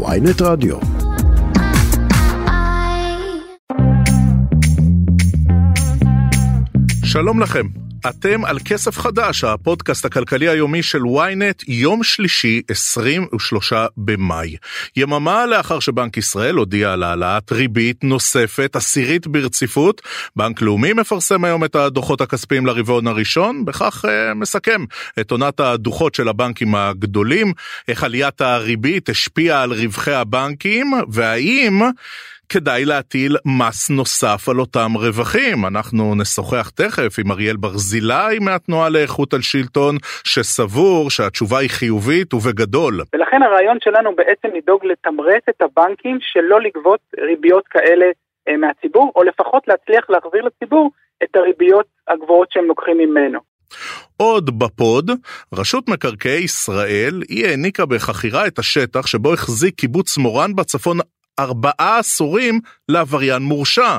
ויינט 0.00 0.42
רדיו. 0.42 0.76
שלום 7.04 7.40
לכם. 7.40 7.66
אתם 8.08 8.44
על 8.44 8.58
כסף 8.64 8.98
חדש, 8.98 9.44
הפודקאסט 9.44 10.04
הכלכלי 10.04 10.48
היומי 10.48 10.82
של 10.82 11.02
ynet, 11.02 11.64
יום 11.68 12.02
שלישי, 12.02 12.62
23 12.70 13.72
במאי. 13.96 14.56
יממה 14.96 15.46
לאחר 15.46 15.80
שבנק 15.80 16.16
ישראל 16.16 16.54
הודיע 16.54 16.92
על 16.92 17.02
העלאת 17.02 17.52
ריבית 17.52 18.04
נוספת, 18.04 18.76
עשירית 18.76 19.26
ברציפות, 19.26 20.02
בנק 20.36 20.62
לאומי 20.62 20.92
מפרסם 20.92 21.44
היום 21.44 21.64
את 21.64 21.76
הדוחות 21.76 22.20
הכספיים 22.20 22.66
לרבעון 22.66 23.06
הראשון, 23.06 23.64
בכך 23.64 24.04
uh, 24.04 24.34
מסכם 24.34 24.84
את 25.20 25.30
עונת 25.30 25.60
הדוחות 25.60 26.14
של 26.14 26.28
הבנקים 26.28 26.74
הגדולים, 26.74 27.52
איך 27.88 28.04
עליית 28.04 28.40
הריבית 28.40 29.08
השפיעה 29.08 29.62
על 29.62 29.72
רווחי 29.72 30.12
הבנקים, 30.12 30.92
והאם... 31.08 31.82
כדאי 32.52 32.84
להטיל 32.84 33.36
מס 33.58 33.90
נוסף 33.90 34.48
על 34.48 34.60
אותם 34.60 34.90
רווחים. 34.94 35.66
אנחנו 35.66 36.14
נשוחח 36.14 36.70
תכף 36.70 37.18
עם 37.18 37.30
אריאל 37.32 37.56
ברזילי 37.56 38.38
מהתנועה 38.40 38.88
לאיכות 38.88 39.34
השלטון, 39.34 39.96
שסבור 40.24 41.10
שהתשובה 41.10 41.58
היא 41.58 41.70
חיובית 41.70 42.34
ובגדול. 42.34 42.94
ולכן 43.14 43.42
הרעיון 43.42 43.78
שלנו 43.84 44.16
בעצם 44.16 44.48
לדאוג 44.56 44.84
לתמרץ 44.84 45.42
את 45.48 45.62
הבנקים 45.62 46.18
שלא 46.20 46.60
לגבות 46.60 47.00
ריביות 47.18 47.64
כאלה 47.70 48.06
אה, 48.48 48.56
מהציבור, 48.56 49.12
או 49.16 49.22
לפחות 49.22 49.68
להצליח 49.68 50.10
להחזיר 50.10 50.42
לציבור 50.44 50.90
את 51.24 51.36
הריביות 51.36 51.86
הגבוהות 52.08 52.48
שהם 52.52 52.64
לוקחים 52.64 52.98
ממנו. 52.98 53.40
עוד 54.16 54.58
בפוד, 54.58 55.10
רשות 55.54 55.88
מקרקעי 55.88 56.42
ישראל, 56.44 57.22
היא 57.28 57.46
העניקה 57.46 57.86
בחכירה 57.86 58.46
את 58.46 58.58
השטח 58.58 59.06
שבו 59.06 59.32
החזיק 59.32 59.74
קיבוץ 59.74 60.18
מורן 60.18 60.54
בצפון 60.56 60.98
ארבעה 61.40 61.98
עשורים 61.98 62.60
לעבריין 62.88 63.42
מורשע. 63.42 63.98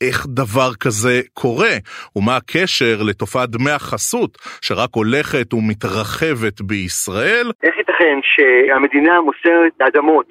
איך 0.00 0.26
דבר 0.28 0.74
כזה 0.80 1.20
קורה, 1.34 1.74
ומה 2.16 2.36
הקשר 2.36 3.02
לתופעת 3.02 3.50
דמי 3.50 3.70
החסות 3.70 4.38
שרק 4.60 4.90
הולכת 4.94 5.54
ומתרחבת 5.54 6.60
בישראל. 6.60 7.52
איך 7.62 7.74
ייתכן 7.78 8.18
שהמדינה 8.22 9.20
מוסרת 9.20 9.72
אדמות 9.88 10.26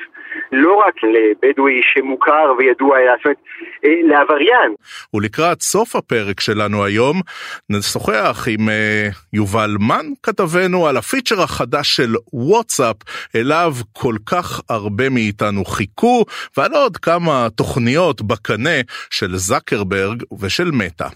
לא 0.52 0.76
רק 0.88 0.96
לבדואי 1.04 1.82
שמוכר 1.94 2.54
וידוע, 2.58 2.98
זאת 3.18 3.26
אומרת, 3.26 3.38
אה, 3.86 3.90
לעבריין. 4.04 4.76
ולקראת 5.14 5.62
סוף 5.62 5.96
הפרק 5.96 6.40
שלנו 6.40 6.84
היום, 6.84 7.22
נשוחח 7.70 8.48
עם 8.50 8.70
אה, 8.70 9.16
יובל 9.34 9.76
מן, 9.80 10.06
כתבנו, 10.24 10.88
על 10.88 10.98
הפיצ'ר 10.98 11.42
החדש 11.42 11.96
של 11.96 12.16
וואטסאפ, 12.34 12.96
אליו 13.36 13.74
כל 13.94 14.16
כך 14.26 14.62
הרבה 14.70 15.10
מאיתנו 15.10 15.66
חיכו, 15.66 16.26
ועל 16.58 16.74
עוד 16.74 16.98
כמה 16.98 17.48
תוכניות 17.56 18.22
בקנה 18.22 18.80
של 19.10 19.36
זקרברג 19.36 20.24
ושל 20.40 20.72
מטא. 20.72 21.08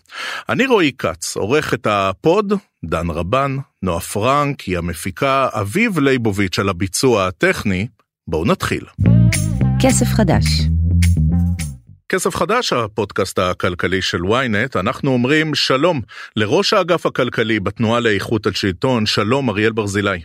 אני 0.50 0.66
רועי 0.66 0.92
כץ, 0.98 1.38
עורך 1.38 1.74
את 1.74 1.88
הפוד, 1.90 2.54
דן 2.84 3.10
רבן, 3.10 3.58
נועה 3.84 4.00
פרנק 4.00 4.62
היא 4.62 4.78
המפיקה, 4.78 5.48
אביב 5.54 6.00
ליבוביץ' 6.00 6.60
על 6.60 6.70
הביצוע 6.70 7.28
הטכני, 7.28 7.88
בואו 8.30 8.46
נתחיל. 8.46 8.86
כסף 9.82 10.06
חדש 10.06 10.44
כסף 12.10 12.36
חדש, 12.36 12.74
הפודקאסט 12.74 13.40
הכלכלי 13.40 14.02
של 14.02 14.18
ynet, 14.18 14.80
אנחנו 14.80 15.12
אומרים 15.12 15.56
שלום 15.56 16.02
לראש 16.36 16.74
האגף 16.74 17.06
הכלכלי 17.06 17.60
בתנועה 17.60 18.00
לאיכות 18.00 18.48
השלטון, 18.48 19.06
שלום 19.06 19.50
אריאל 19.50 19.72
ברזילי. 19.72 20.20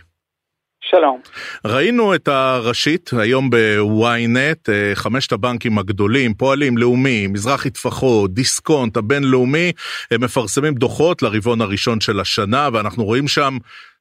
שלום. 0.91 1.21
ראינו 1.65 2.15
את 2.15 2.27
הראשית 2.27 3.09
היום 3.17 3.49
ב-ynet, 3.49 4.69
אה, 4.69 4.91
חמשת 4.95 5.31
הבנקים 5.31 5.77
הגדולים, 5.77 6.33
פועלים, 6.33 6.77
לאומי, 6.77 7.27
מזרחי 7.27 7.69
טפחות, 7.69 8.33
דיסקונט, 8.33 8.97
הבינלאומי, 8.97 9.71
הם 10.11 10.23
מפרסמים 10.23 10.73
דוחות 10.73 11.21
לרבעון 11.21 11.61
הראשון 11.61 12.01
של 12.01 12.19
השנה, 12.19 12.69
ואנחנו 12.73 13.03
רואים 13.03 13.27
שם 13.27 13.57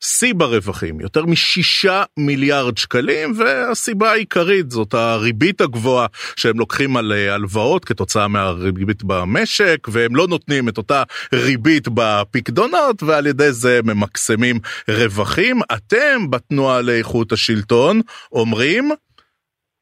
שיא 0.06 0.34
ברווחים, 0.34 1.00
יותר 1.00 1.26
משישה 1.26 2.02
מיליארד 2.16 2.78
שקלים, 2.78 3.32
והסיבה 3.36 4.10
העיקרית 4.12 4.70
זאת 4.70 4.94
הריבית 4.94 5.60
הגבוהה 5.60 6.06
שהם 6.36 6.58
לוקחים 6.58 6.96
על 6.96 7.12
אה, 7.12 7.34
הלוואות 7.34 7.84
כתוצאה 7.84 8.28
מהריבית 8.28 9.04
במשק, 9.04 9.86
והם 9.92 10.16
לא 10.16 10.26
נותנים 10.26 10.68
את 10.68 10.78
אותה 10.78 11.02
ריבית 11.32 11.88
בפקדונות, 11.94 13.02
ועל 13.02 13.26
ידי 13.26 13.52
זה 13.52 13.80
ממקסמים 13.84 14.58
רווחים. 14.88 15.60
אתם 15.74 16.30
בתנועה 16.30 16.80
לאיכות 16.80 17.32
השלטון 17.32 18.00
אומרים, 18.32 18.90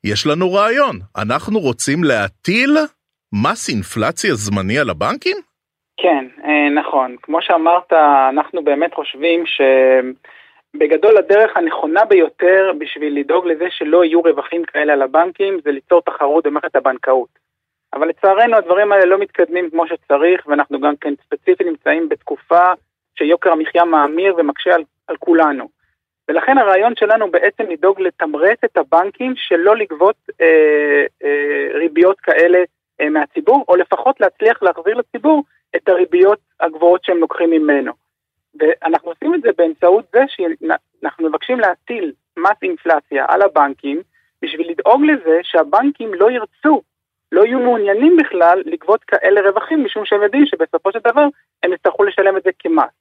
יש 0.05 0.27
לנו 0.27 0.53
רעיון, 0.53 1.01
אנחנו 1.17 1.61
רוצים 1.61 2.05
להטיל 2.05 2.77
מס 3.33 3.69
אינפלציה 3.69 4.35
זמני 4.35 4.79
על 4.79 4.91
הבנקים? 4.91 5.52
כן, 5.97 6.27
אה, 6.45 6.69
נכון. 6.71 7.17
כמו 7.23 7.43
שאמרת, 7.43 7.93
אנחנו 8.29 8.65
באמת 8.65 8.95
חושבים 8.95 9.45
שבגדול 9.47 11.19
הדרך 11.19 11.57
הנכונה 11.57 12.05
ביותר 12.05 12.73
בשביל 12.79 13.19
לדאוג 13.19 13.47
לזה 13.47 13.67
שלא 13.71 14.05
יהיו 14.05 14.21
רווחים 14.21 14.65
כאלה 14.65 14.93
על 14.93 15.03
הבנקים 15.03 15.61
זה 15.65 15.71
ליצור 15.71 16.03
תחרות 16.03 16.47
במערכת 16.47 16.77
הבנקאות. 16.77 17.29
אבל 17.95 18.09
לצערנו 18.09 18.57
הדברים 18.57 18.93
האלה 18.93 19.05
לא 19.05 19.19
מתקדמים 19.19 19.71
כמו 19.71 19.87
שצריך, 19.87 20.47
ואנחנו 20.47 20.81
גם 20.81 20.97
כן 20.97 21.15
ספציפית 21.25 21.67
נמצאים 21.67 22.09
בתקופה 22.09 22.65
שיוקר 23.19 23.53
המחיה 23.53 23.85
מאמיר 23.85 24.35
ומקשה 24.39 24.75
על, 24.75 24.85
על 25.09 25.17
כולנו. 25.17 25.69
ולכן 26.29 26.59
הרעיון 26.59 26.93
שלנו 26.97 27.31
בעצם 27.31 27.65
לדאוג 27.71 28.01
לתמרץ 28.01 28.59
את 28.65 28.77
הבנקים 28.77 29.33
שלא 29.37 29.77
לגבות 29.77 30.17
אה, 30.41 31.05
אה, 31.25 31.69
ריביות 31.75 32.21
כאלה 32.21 32.59
אה, 33.01 33.11
מהציבור, 33.11 33.65
או 33.69 33.77
לפחות 33.77 34.21
להצליח 34.21 34.63
להחזיר 34.63 34.95
לציבור 34.95 35.43
את 35.83 35.89
הריביות 35.89 36.39
הגבוהות 36.61 37.05
שהם 37.05 37.17
לוקחים 37.17 37.51
ממנו. 37.51 37.93
ואנחנו 38.61 39.11
עושים 39.11 39.35
את 39.35 39.43
זה 39.43 39.49
באמצעות 39.59 40.05
זה 40.13 40.21
שאנחנו 40.29 41.29
מבקשים 41.29 41.61
להטיל 41.61 42.13
מס 42.37 42.57
אינפלציה 42.63 43.25
על 43.29 43.43
הבנקים 43.43 44.03
בשביל 44.43 44.71
לדאוג 44.71 45.03
לזה 45.05 45.39
שהבנקים 45.43 46.15
לא 46.15 46.31
ירצו, 46.31 46.83
לא 47.33 47.45
יהיו 47.45 47.59
מעוניינים 47.59 48.17
בכלל 48.17 48.63
לגבות 48.67 49.05
כאלה 49.05 49.41
רווחים 49.41 49.85
משום 49.85 50.03
שהם 50.07 50.23
יודעים 50.23 50.47
שבסופו 50.47 50.93
של 50.93 50.99
דבר 50.99 51.27
הם 51.63 51.73
יצטרכו 51.73 52.05
לשלם 52.05 52.37
את 52.37 52.43
זה 52.43 52.51
כמס. 52.59 52.93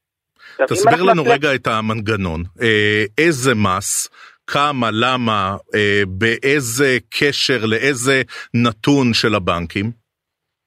תסביר 0.67 1.03
לנו 1.03 1.23
רגע 1.23 1.55
את 1.55 1.67
המנגנון, 1.67 2.43
אה, 2.61 3.03
איזה 3.17 3.55
מס, 3.55 4.09
כמה, 4.47 4.89
למה, 4.91 5.55
אה, 5.75 6.01
באיזה 6.07 6.97
קשר, 7.09 7.65
לאיזה 7.65 8.21
נתון 8.53 9.13
של 9.13 9.35
הבנקים? 9.35 10.00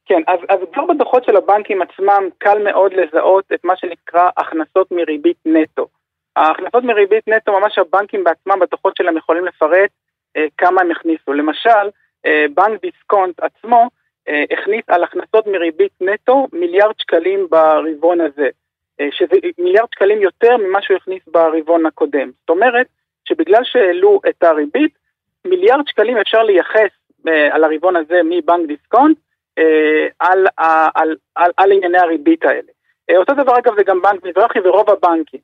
כן, 0.07 0.23
אז, 0.27 0.39
אז 0.49 0.59
כבר 0.73 0.85
בדוחות 0.87 1.25
של 1.25 1.37
הבנקים 1.37 1.83
עצמם 1.83 2.29
קל 2.39 2.65
מאוד 2.65 2.93
לזהות 2.93 3.45
את 3.55 3.65
מה 3.65 3.77
שנקרא 3.77 4.31
הכנסות 4.37 4.91
מריבית 4.91 5.39
נטו. 5.47 5.89
ההכנסות 6.37 6.85
מריבית 6.85 7.29
נטו, 7.29 7.61
ממש 7.61 7.79
הבנקים 7.79 8.25
בעצמם 8.25 8.61
בדוחות 8.61 8.97
שלהם 8.97 9.17
יכולים 9.17 9.45
לפרט 9.45 9.91
אה, 10.37 10.47
כמה 10.59 10.81
הם 10.81 10.91
הכניסו. 10.91 11.33
למשל, 11.33 11.89
אה, 12.27 12.45
בנק 12.55 12.81
דיסקונט 12.81 13.41
עצמו 13.41 13.89
אה, 14.29 14.45
הכניס 14.51 14.85
על 14.89 15.05
הכנסות 15.05 15.47
מריבית 15.47 15.93
נטו 16.01 16.49
מיליארד 16.53 16.95
שקלים 16.99 17.47
ברבעון 17.51 18.21
הזה, 18.21 18.49
אה, 19.01 19.09
שזה 19.11 19.37
מיליארד 19.59 19.89
שקלים 19.95 20.23
יותר 20.23 20.57
ממה 20.57 20.83
שהוא 20.83 20.97
הכניס 20.97 21.23
ברבעון 21.27 21.87
הקודם. 21.87 22.31
זאת 22.41 22.51
אומרת 22.51 22.87
שבגלל 23.29 23.65
שהעלו 23.65 24.21
את 24.29 24.43
הריבית, 24.43 24.99
מיליארד 25.45 25.89
שקלים 25.89 26.17
אפשר 26.17 26.43
לייחס 26.43 26.91
אה, 27.29 27.55
על 27.55 27.65
הרבעון 27.65 27.97
הזה 27.97 28.21
מבנק 28.25 28.67
דיסקונט 28.67 29.19
על, 30.19 30.47
על, 30.57 30.89
על, 30.95 31.17
על, 31.35 31.51
על 31.57 31.73
ענייני 31.73 31.99
הריבית 31.99 32.45
האלה. 32.45 32.73
אה, 33.11 33.17
אותו 33.17 33.35
דבר 33.35 33.59
אגב 33.59 33.75
זה 33.77 33.83
גם 33.83 34.03
בנק 34.03 34.25
מזרחי 34.25 34.59
ורוב 34.65 34.91
הבנקים. 34.91 35.41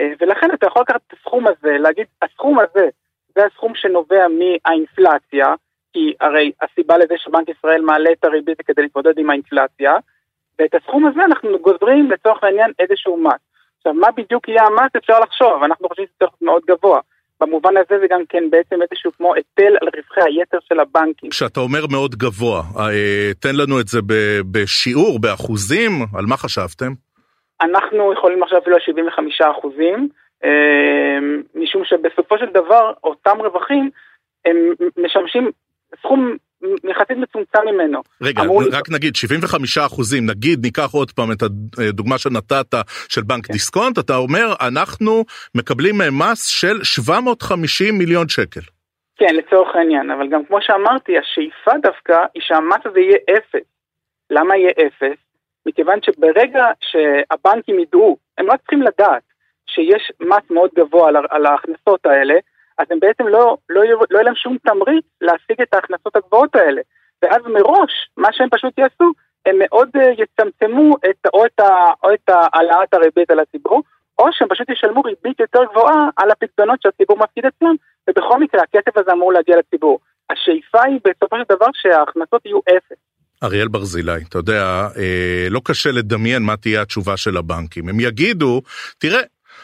אה, 0.00 0.12
ולכן 0.20 0.50
אתה 0.54 0.66
יכול 0.66 0.82
לקחת 0.82 1.00
את 1.06 1.12
הסכום 1.12 1.46
הזה, 1.46 1.78
להגיד 1.78 2.06
הסכום 2.22 2.58
הזה 2.58 2.88
זה 3.34 3.46
הסכום 3.46 3.74
שנובע 3.74 4.26
מהאינפלציה, 4.28 5.54
כי 5.92 6.14
הרי 6.20 6.52
הסיבה 6.60 6.98
לזה 6.98 7.14
שבנק 7.18 7.48
ישראל 7.48 7.80
מעלה 7.82 8.12
את 8.12 8.24
הריבית 8.24 8.62
כדי 8.62 8.82
להתמודד 8.82 9.18
עם 9.18 9.30
האינפלציה, 9.30 9.96
ואת 10.58 10.74
הסכום 10.74 11.06
הזה 11.06 11.24
אנחנו 11.24 11.58
גוזרים 11.58 12.10
לצורך 12.10 12.44
העניין 12.44 12.72
איזשהו 12.78 13.16
מס. 13.16 13.40
עכשיו, 13.78 13.94
מה 13.94 14.10
בדיוק 14.10 14.48
יהיה 14.48 14.62
המס 14.66 14.96
אפשר 14.96 15.20
לחשוב, 15.20 15.62
אנחנו 15.62 15.88
חושבים 15.88 16.06
שזה 16.06 16.14
צריך 16.18 16.30
להיות 16.30 16.42
מאוד 16.42 16.62
גבוה. 16.66 17.00
במובן 17.40 17.76
הזה 17.76 18.00
זה 18.00 18.06
גם 18.10 18.20
כן 18.28 18.50
בעצם 18.50 18.82
איזשהו 18.82 19.12
כמו 19.16 19.34
היטל 19.34 19.76
על 19.80 19.88
רווחי 19.96 20.20
היתר 20.30 20.58
של 20.68 20.80
הבנקים. 20.80 21.30
כשאתה 21.30 21.60
אומר 21.60 21.86
מאוד 21.92 22.14
גבוה, 22.14 22.62
אה, 22.78 23.34
תן 23.40 23.56
לנו 23.56 23.80
את 23.80 23.88
זה 23.88 23.98
בשיעור, 24.50 25.18
באחוזים, 25.20 25.92
על 26.18 26.24
מה 26.26 26.36
חשבתם? 26.36 26.92
אנחנו 27.60 28.12
יכולים 28.12 28.42
לחשוב 28.42 28.58
אפילו 28.58 28.76
על 28.76 28.82
75 28.82 29.40
אחוזים, 29.40 30.08
אה, 30.44 31.18
משום 31.54 31.82
שבסופו 31.84 32.38
של 32.38 32.46
דבר 32.54 32.92
אותם 33.04 33.36
רווחים 33.40 33.90
הם 34.44 34.56
משמשים 34.96 35.50
סכום 36.02 36.36
יחסית 36.62 37.16
מצומצם 37.16 37.58
ממנו. 37.74 38.00
רגע, 38.22 38.42
רק 38.72 38.90
נגיד 38.90 39.16
75 39.16 39.78
אחוזים, 39.78 40.26
נגיד 40.26 40.58
ניקח 40.62 40.90
עוד 40.92 41.10
פעם 41.10 41.32
את 41.32 41.42
הדוגמה 41.42 42.18
שנתת 42.18 42.74
של 43.08 43.22
בנק 43.22 43.46
כן. 43.46 43.52
דיסקונט, 43.52 43.98
אתה 43.98 44.16
אומר 44.16 44.54
אנחנו 44.68 45.24
מקבלים 45.54 45.94
מס 46.12 46.46
של 46.46 46.84
750 46.84 47.98
מיליון 47.98 48.28
שקל. 48.28 48.60
כן, 49.16 49.34
לצורך 49.34 49.76
העניין, 49.76 50.10
אבל 50.10 50.28
גם 50.28 50.44
כמו 50.44 50.58
שאמרתי, 50.60 51.12
השאיפה 51.18 51.70
דווקא 51.82 52.16
היא 52.34 52.42
שהמס 52.42 52.80
הזה 52.84 53.00
יהיה 53.00 53.18
אפס. 53.30 53.66
למה 54.30 54.56
יהיה 54.56 54.70
אפס? 54.70 55.18
מכיוון 55.66 55.98
שברגע 56.02 56.64
שהבנקים 56.80 57.78
ידעו, 57.78 58.16
הם 58.38 58.50
רק 58.50 58.60
צריכים 58.60 58.82
לדעת 58.82 59.22
שיש 59.66 60.12
מס 60.20 60.50
מאוד 60.50 60.70
גבוה 60.78 61.08
על, 61.08 61.16
על 61.30 61.46
ההכנסות 61.46 62.06
האלה, 62.06 62.34
אז 62.78 62.86
הם 62.90 63.00
בעצם 63.00 63.26
לא, 63.26 63.56
לא, 63.68 63.82
לא 64.10 64.16
יהיה 64.16 64.22
להם 64.22 64.34
שום 64.34 64.56
תמריץ 64.64 65.04
להשיג 65.20 65.60
את 65.62 65.74
ההכנסות 65.74 66.16
הגבוהות 66.16 66.56
האלה. 66.56 66.80
ואז 67.22 67.42
מראש, 67.46 67.92
מה 68.16 68.28
שהם 68.32 68.48
פשוט 68.50 68.78
יעשו, 68.78 69.12
הם 69.46 69.56
מאוד 69.58 69.88
uh, 69.96 70.22
יצמצמו 70.22 70.96
את, 71.10 71.26
או 71.34 71.44
את, 71.46 71.60
את 72.14 72.28
העלאת 72.28 72.94
הריבית 72.94 73.30
על 73.30 73.40
הציבור, 73.40 73.82
או 74.18 74.24
שהם 74.32 74.48
פשוט 74.48 74.70
ישלמו 74.70 75.00
ריבית 75.00 75.40
יותר 75.40 75.60
גבוהה 75.70 76.08
על 76.16 76.30
הפקדונות 76.30 76.82
שהציבור 76.82 77.18
מפקיד 77.18 77.44
אצלם, 77.46 77.74
ובכל 78.10 78.40
מקרה 78.40 78.60
הכסף 78.62 78.96
הזה 78.98 79.12
אמור 79.12 79.32
להגיע 79.32 79.56
לציבור. 79.58 79.98
השאיפה 80.30 80.84
היא 80.84 81.00
בסופו 81.04 81.36
של 81.36 81.54
דבר 81.56 81.66
שההכנסות 81.72 82.46
יהיו 82.46 82.58
אפס. 82.58 82.98
אריאל 83.42 83.68
ברזילי, 83.68 84.22
אתה 84.28 84.38
יודע, 84.38 84.88
אה, 84.96 85.46
לא 85.50 85.60
קשה 85.64 85.90
לדמיין 85.90 86.42
מה 86.42 86.56
תהיה 86.56 86.82
התשובה 86.82 87.16
של 87.16 87.36
הבנקים. 87.36 87.88
הם 87.88 88.00
יגידו, 88.00 88.62
תראה, 88.98 89.20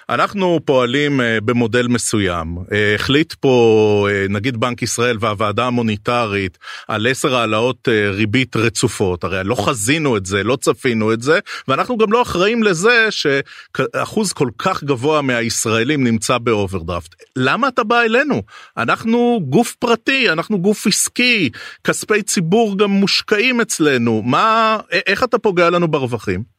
אנחנו 0.09 0.61
פועלים 0.65 1.21
אה, 1.21 1.39
במודל 1.41 1.87
מסוים. 1.87 2.59
אה, 2.73 2.95
החליט 2.95 3.33
פה 3.33 4.09
אה, 4.11 4.27
נגיד 4.29 4.57
בנק 4.57 4.83
ישראל 4.83 5.17
והוועדה 5.21 5.67
המוניטרית 5.67 6.59
על 6.89 7.07
עשר 7.07 7.37
העלאות 7.37 7.89
ריבית 8.11 8.57
רצופות. 8.57 9.25
הרי 9.25 9.45
לא 9.45 9.55
חזינו 9.55 10.17
את 10.17 10.27
זה, 10.27 10.45
לא 10.45 10.57
צפינו 10.57 11.13
את 11.13 11.23
זה, 11.23 11.39
ואנחנו 11.69 11.97
גם 11.97 12.13
לא 12.13 12.23
אחראים 12.23 12.63
לזה 12.63 13.07
שאחוז 13.11 14.33
כל 14.33 14.49
כך 14.59 14.85
גבוה 14.85 15.23
מהישראלים 15.23 16.05
נמצא 16.05 16.39
באוברדרפט. 16.39 17.15
למה 17.37 17.69
אתה 17.69 17.85
בא 17.85 18.01
אלינו? 18.01 18.43
אנחנו 18.77 19.41
גוף 19.49 19.75
פרטי, 19.75 20.31
אנחנו 20.31 20.59
גוף 20.59 20.87
עסקי, 20.87 21.51
כספי 21.85 22.23
ציבור 22.23 22.79
גם 22.79 22.91
מושקעים 22.91 23.61
אצלנו. 23.61 24.23
מה, 24.23 24.79
איך 25.07 25.25
אתה 25.25 25.39
פוגע 25.39 25.71
לנו 25.71 25.89
ברווחים? 25.89 26.54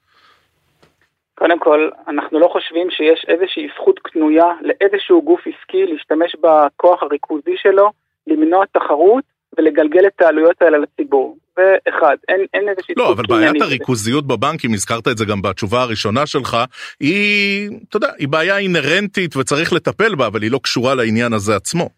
קודם 1.35 1.59
כל, 1.59 1.89
אנחנו 2.07 2.39
לא 2.39 2.47
חושבים 2.47 2.91
שיש 2.91 3.25
איזושהי 3.27 3.67
זכות 3.75 3.99
קנויה 3.99 4.51
לאיזשהו 4.61 5.21
גוף 5.21 5.39
עסקי 5.39 5.85
להשתמש 5.85 6.35
בכוח 6.35 7.03
הריכוזי 7.03 7.55
שלו, 7.57 7.91
למנוע 8.27 8.65
תחרות 8.71 9.23
ולגלגל 9.57 10.07
את 10.07 10.21
העלויות 10.21 10.61
האלה 10.61 10.77
לציבור. 10.77 11.37
זה 11.55 11.77
אחד, 11.89 12.15
אין, 12.27 12.45
אין 12.53 12.69
איזושהי... 12.69 12.95
לא, 12.97 13.11
אבל 13.11 13.23
בעיית 13.29 13.61
הריכוזיות 13.61 14.27
בבנקים, 14.27 14.73
הזכרת 14.73 15.07
את 15.07 15.17
זה 15.17 15.25
גם 15.25 15.41
בתשובה 15.41 15.81
הראשונה 15.81 16.25
שלך, 16.25 16.57
היא, 16.99 17.69
אתה 17.89 17.97
יודע, 17.97 18.07
היא 18.17 18.27
בעיה 18.27 18.57
אינהרנטית 18.57 19.35
וצריך 19.35 19.73
לטפל 19.73 20.15
בה, 20.15 20.27
אבל 20.27 20.41
היא 20.41 20.51
לא 20.51 20.59
קשורה 20.63 20.95
לעניין 20.95 21.33
הזה 21.33 21.55
עצמו. 21.55 21.89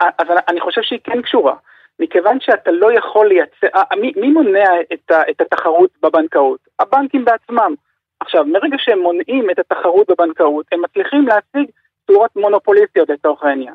אז 0.00 0.26
אני 0.48 0.60
חושב 0.60 0.80
שהיא 0.82 0.98
כן 1.04 1.22
קשורה. 1.22 1.54
מכיוון 2.00 2.38
שאתה 2.40 2.70
לא 2.70 2.92
יכול 2.98 3.28
לייצר, 3.28 3.66
מי, 4.00 4.12
מי 4.16 4.28
מונע 4.28 4.70
את, 4.92 5.12
את 5.30 5.40
התחרות 5.40 5.90
בבנקאות? 6.02 6.60
הבנקים 6.80 7.24
בעצמם. 7.24 7.74
עכשיו, 8.20 8.44
מרגע 8.44 8.76
שהם 8.78 8.98
מונעים 8.98 9.50
את 9.50 9.58
התחרות 9.58 10.10
בבנקאות, 10.10 10.66
הם 10.72 10.82
מצליחים 10.82 11.26
להשיג 11.26 11.70
צורות 12.06 12.30
מונופוליסטיות 12.36 13.08
לצורך 13.08 13.42
העניין. 13.42 13.74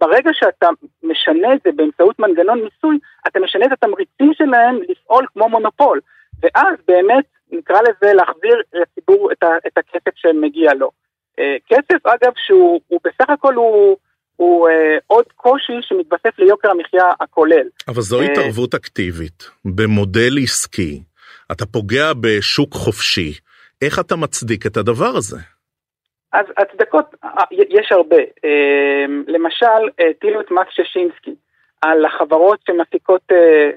ברגע 0.00 0.30
שאתה 0.32 0.68
משנה 1.02 1.54
את 1.54 1.60
זה 1.64 1.70
באמצעות 1.76 2.18
מנגנון 2.18 2.60
מיסוי, 2.64 2.98
אתה 3.26 3.40
משנה 3.40 3.66
את 3.66 3.72
התמריצים 3.72 4.32
שלהם 4.34 4.78
לפעול 4.88 5.26
כמו 5.32 5.48
מונופול. 5.48 6.00
ואז 6.42 6.76
באמת, 6.88 7.24
נקרא 7.52 7.80
לזה, 7.80 8.12
להחזיר 8.12 8.62
לציבור 8.72 9.32
את, 9.32 9.42
ה, 9.42 9.48
את 9.66 9.78
הכסף 9.78 10.16
שמגיע 10.16 10.74
לו. 10.74 10.90
אה, 11.38 11.56
כסף, 11.66 12.06
אגב, 12.06 12.32
שהוא 12.36 12.80
בסך 13.04 13.30
הכל 13.30 13.54
הוא... 13.54 13.96
הוא 14.36 14.68
אה, 14.68 14.98
עוד 15.06 15.24
קושי 15.36 15.72
שמתווסף 15.80 16.38
ליוקר 16.38 16.70
המחיה 16.70 17.04
הכולל. 17.20 17.68
אבל 17.88 18.00
זו 18.02 18.20
אה, 18.20 18.24
התערבות 18.24 18.74
אקטיבית 18.74 19.50
במודל 19.64 20.38
עסקי 20.42 21.02
אתה 21.52 21.66
פוגע 21.66 22.12
בשוק 22.20 22.74
חופשי, 22.74 23.32
איך 23.82 23.98
אתה 23.98 24.16
מצדיק 24.16 24.66
את 24.66 24.76
הדבר 24.76 25.16
הזה? 25.16 25.36
אז 26.32 26.46
הצדקות, 26.58 27.14
אה, 27.24 27.44
יש 27.50 27.92
הרבה. 27.92 28.16
אה, 28.16 29.04
למשל, 29.26 30.06
הטילו 30.10 30.40
את 30.40 30.50
מס 30.50 30.66
ששינסקי 30.70 31.34
על 31.82 32.04
החברות 32.04 32.58
שמפיקות 32.66 33.22
אה, 33.32 33.70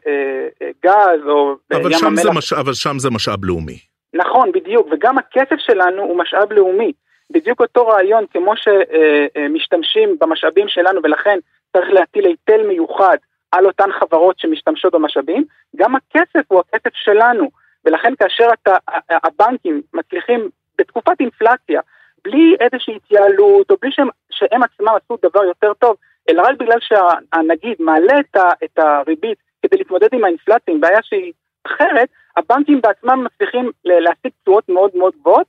גז 0.83 1.27
או 1.27 1.55
אבל 1.71 1.91
ים 1.91 2.05
המלח. 2.05 2.37
מש... 2.37 2.53
אבל 2.53 2.73
שם 2.73 2.99
זה 2.99 3.09
משאב 3.09 3.45
לאומי. 3.45 3.79
נכון, 4.13 4.51
בדיוק, 4.51 4.87
וגם 4.91 5.17
הכסף 5.17 5.55
שלנו 5.57 6.01
הוא 6.01 6.17
משאב 6.17 6.53
לאומי. 6.53 6.91
בדיוק 7.31 7.61
אותו 7.61 7.87
רעיון 7.87 8.25
כמו 8.33 8.53
שמשתמשים 8.55 10.17
במשאבים 10.21 10.67
שלנו 10.67 11.01
ולכן 11.03 11.39
צריך 11.73 11.89
להטיל 11.89 12.25
היטל 12.25 12.67
מיוחד 12.67 13.17
על 13.51 13.65
אותן 13.65 13.89
חברות 13.99 14.39
שמשתמשות 14.39 14.93
במשאבים, 14.93 15.43
גם 15.75 15.95
הכסף 15.95 16.45
הוא 16.47 16.59
הכסף 16.59 16.93
שלנו. 16.93 17.49
ולכן 17.85 18.13
כאשר 18.19 18.47
אתה, 18.53 18.75
הבנקים 19.09 19.81
מצליחים 19.93 20.49
בתקופת 20.77 21.19
אינפלציה, 21.19 21.81
בלי 22.23 22.55
איזושהי 22.59 22.95
התייעלות, 22.95 23.71
או 23.71 23.75
בלי 23.81 23.91
שהם, 23.91 24.07
שהם 24.29 24.63
עצמם 24.63 24.87
עשו 24.87 25.17
דבר 25.21 25.43
יותר 25.43 25.73
טוב, 25.73 25.95
אלא 26.29 26.41
רק 26.41 26.57
בגלל 26.59 26.79
שהנגיד 26.79 27.75
מעלה 27.79 28.19
את, 28.19 28.35
ה, 28.35 28.49
את 28.63 28.79
הריבית 28.79 29.37
כדי 29.61 29.77
להתמודד 29.77 30.07
עם 30.13 30.23
האינפלציה, 30.23 30.73
עם 30.73 30.81
בעיה 30.81 30.99
שהיא 31.03 31.33
אחרת, 31.67 32.09
הבנקים 32.37 32.81
בעצמם 32.81 33.23
מצליחים 33.23 33.71
להשיג 33.85 34.31
תשואות 34.43 34.69
מאוד 34.69 34.91
מאוד 34.95 35.13
גבוהות, 35.19 35.47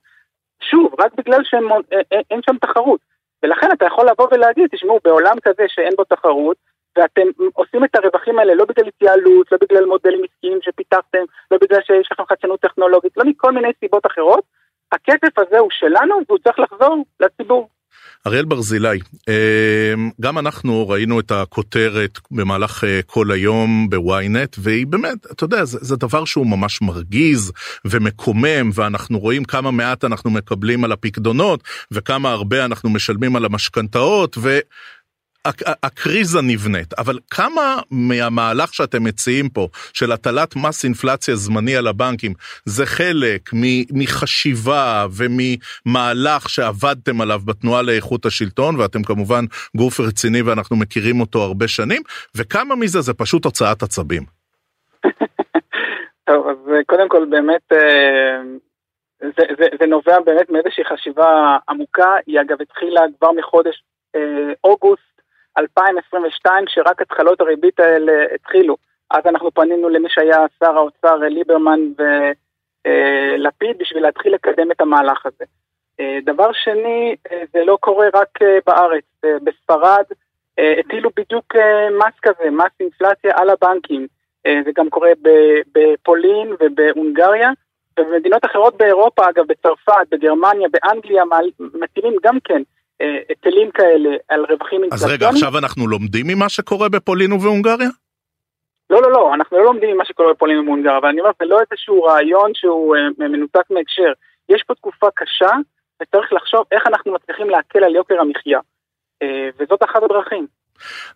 שוב, 0.61 0.94
רק 0.99 1.15
בגלל 1.15 1.41
שאין 1.44 2.41
שם 2.47 2.56
תחרות. 2.61 3.00
ולכן 3.43 3.69
אתה 3.73 3.87
יכול 3.87 4.09
לבוא 4.11 4.29
ולהגיד, 4.31 4.67
תשמעו, 4.71 4.99
בעולם 5.05 5.37
כזה 5.43 5.62
שאין 5.69 5.93
בו 5.97 6.05
תחרות, 6.05 6.56
ואתם 6.97 7.27
עושים 7.55 7.85
את 7.85 7.97
הרווחים 7.97 8.38
האלה 8.38 8.55
לא 8.55 8.65
בגלל 8.65 8.88
התייעלות, 8.88 9.53
לא 9.53 9.59
בגלל 9.61 9.85
מודלים 9.85 10.21
עסקיים 10.25 10.59
שפיתחתם, 10.62 11.25
לא 11.50 11.59
בגלל 11.62 11.81
שיש 11.82 12.09
לכם 12.12 12.23
חדשנות 12.29 12.61
טכנולוגית, 12.61 13.17
לא 13.17 13.25
מכל 13.25 13.53
מיני 13.53 13.69
סיבות 13.81 14.06
אחרות, 14.06 14.44
הכסף 14.93 15.39
הזה 15.39 15.59
הוא 15.59 15.70
שלנו 16.00 16.14
והוא 16.29 16.38
צריך 16.38 16.58
לחזור 16.58 17.05
לציבור. 17.20 17.69
אריאל 18.26 18.44
ברזילי, 18.44 18.99
אמ, 19.29 20.11
גם 20.20 20.38
אנחנו 20.38 20.88
ראינו 20.88 21.20
את 21.20 21.31
הכותרת 21.31 22.19
במהלך 22.31 22.85
אה, 22.85 23.00
כל 23.06 23.31
היום 23.31 23.91
בוויינט, 23.91 24.56
והיא 24.58 24.87
באמת, 24.87 25.26
אתה 25.32 25.44
יודע, 25.44 25.64
זה, 25.64 25.79
זה 25.81 25.97
דבר 25.97 26.25
שהוא 26.25 26.47
ממש 26.47 26.82
מרגיז 26.82 27.52
ומקומם, 27.85 28.70
ואנחנו 28.75 29.19
רואים 29.19 29.44
כמה 29.44 29.70
מעט 29.70 30.05
אנחנו 30.05 30.31
מקבלים 30.31 30.85
על 30.85 30.93
הפקדונות, 30.93 31.62
וכמה 31.91 32.31
הרבה 32.31 32.64
אנחנו 32.64 32.91
משלמים 32.91 33.37
על 33.37 33.44
המשכנתאות, 33.44 34.38
ו... 34.38 34.58
הקריזה 35.83 36.39
נבנית, 36.43 36.93
אבל 36.99 37.19
כמה 37.31 37.77
מהמהלך 37.91 38.75
שאתם 38.75 39.05
מציעים 39.05 39.49
פה, 39.49 39.69
של 39.93 40.13
הטלת 40.13 40.56
מס 40.56 40.85
אינפלציה 40.85 41.35
זמני 41.35 41.77
על 41.77 41.87
הבנקים, 41.87 42.32
זה 42.65 42.87
חלק 42.87 43.51
מחשיבה 43.93 45.06
וממהלך 45.17 46.49
שעבדתם 46.49 47.20
עליו 47.20 47.41
בתנועה 47.44 47.82
לאיכות 47.82 48.27
השלטון, 48.27 48.81
ואתם 48.81 49.03
כמובן 49.03 49.44
גוף 49.77 50.01
רציני 50.01 50.43
ואנחנו 50.43 50.77
מכירים 50.77 51.20
אותו 51.20 51.43
הרבה 51.43 51.69
שנים, 51.69 52.03
וכמה 52.37 52.77
מזה 52.77 53.01
זה 53.01 53.15
פשוט 53.15 53.44
הוצאת 53.44 53.82
עצבים? 53.82 54.23
טוב, 56.29 56.49
אז 56.49 56.56
קודם 56.87 57.09
כל 57.09 57.25
באמת, 57.31 57.73
אה, 57.73 58.43
זה, 59.20 59.44
זה, 59.59 59.65
זה 59.81 59.87
נובע 59.87 60.20
באמת 60.20 60.51
מאיזושהי 60.51 60.85
חשיבה 60.85 61.59
עמוקה, 61.69 62.15
היא 62.27 62.41
אגב 62.41 62.56
התחילה 62.61 63.01
כבר 63.19 63.32
מחודש 63.32 63.82
אה, 64.17 64.53
אוגוסט 64.65 65.09
2022, 65.60 66.67
כשרק 66.67 67.02
התחלות 67.02 67.40
הריבית 67.40 67.81
האלה 67.81 68.12
התחילו. 68.34 68.76
אז 69.10 69.26
אנחנו 69.26 69.50
פנינו 69.50 69.88
למי 69.88 70.08
שהיה 70.08 70.46
שר 70.58 70.76
האוצר 70.76 71.17
ליברמן 71.17 71.81
ולפיד 71.98 73.79
בשביל 73.79 74.02
להתחיל 74.02 74.34
לקדם 74.34 74.70
את 74.72 74.81
המהלך 74.81 75.26
הזה. 75.26 75.44
אה, 76.00 76.19
דבר 76.24 76.52
שני, 76.52 77.17
אה, 77.32 77.43
זה 77.52 77.64
לא 77.64 77.79
קורה 77.81 78.06
רק 78.14 78.43
אה, 78.43 78.58
בארץ. 78.67 79.05
בספרד 79.22 80.05
הטילו 80.58 81.10
בדיוק 81.17 81.55
מס 81.98 82.14
כזה, 82.22 82.50
מס 82.50 82.72
אינפלציה 82.81 83.32
על 83.34 83.50
הבנקים. 83.50 84.06
זה 84.64 84.70
גם 84.76 84.90
קורה 84.90 85.10
בפולין 85.74 86.55
ובהונגריה, 86.60 87.50
ובמדינות 88.00 88.44
אחרות 88.44 88.76
באירופה, 88.76 89.29
אגב, 89.29 89.44
בצרפת, 89.46 90.06
בגרמניה, 90.10 90.69
באנגליה, 90.69 91.22
מטילים 91.74 92.17
גם 92.22 92.38
כן 92.44 92.62
היטלים 93.29 93.71
כאלה 93.71 94.11
על 94.29 94.41
רווחים 94.41 94.83
אינפלציוניים. 94.83 94.93
אז 94.93 95.05
רגע, 95.05 95.29
עכשיו 95.29 95.59
אנחנו 95.59 95.89
לומדים 95.89 96.27
ממה 96.29 96.49
שקורה 96.49 96.89
בפולין 96.89 97.33
ובהונגריה? 97.33 97.89
לא, 98.91 99.03
לא, 99.03 99.13
לא, 99.13 99.35
אנחנו 99.35 99.59
לא 99.59 99.65
לומדים 99.65 99.95
ממה 99.95 100.05
שקורה 100.05 100.33
בפולין 100.33 100.59
ובהונגריה, 100.59 100.99
אבל 100.99 101.09
אני 101.09 101.21
אומר, 101.21 101.31
זה 101.39 101.45
לא 101.45 101.59
איזשהו 101.61 102.03
רעיון 102.03 102.51
שהוא 102.55 102.97
אה, 102.97 103.29
מנותק 103.29 103.71
מהקשר. 103.71 104.13
יש 104.49 104.63
פה 104.67 104.75
תקופה 104.75 105.07
קשה, 105.15 105.51
וצריך 106.03 106.33
לחשוב 106.33 106.65
איך 106.73 106.87
אנחנו 106.87 107.13
מצליחים 107.13 107.51
להקל 107.51 107.85
על 107.85 107.95
יוקר 107.95 108.21
המחיה. 108.21 108.61
אה, 109.23 109.49
וזאת 109.59 109.83
אחת 109.83 110.03
הדרכים. 110.03 110.47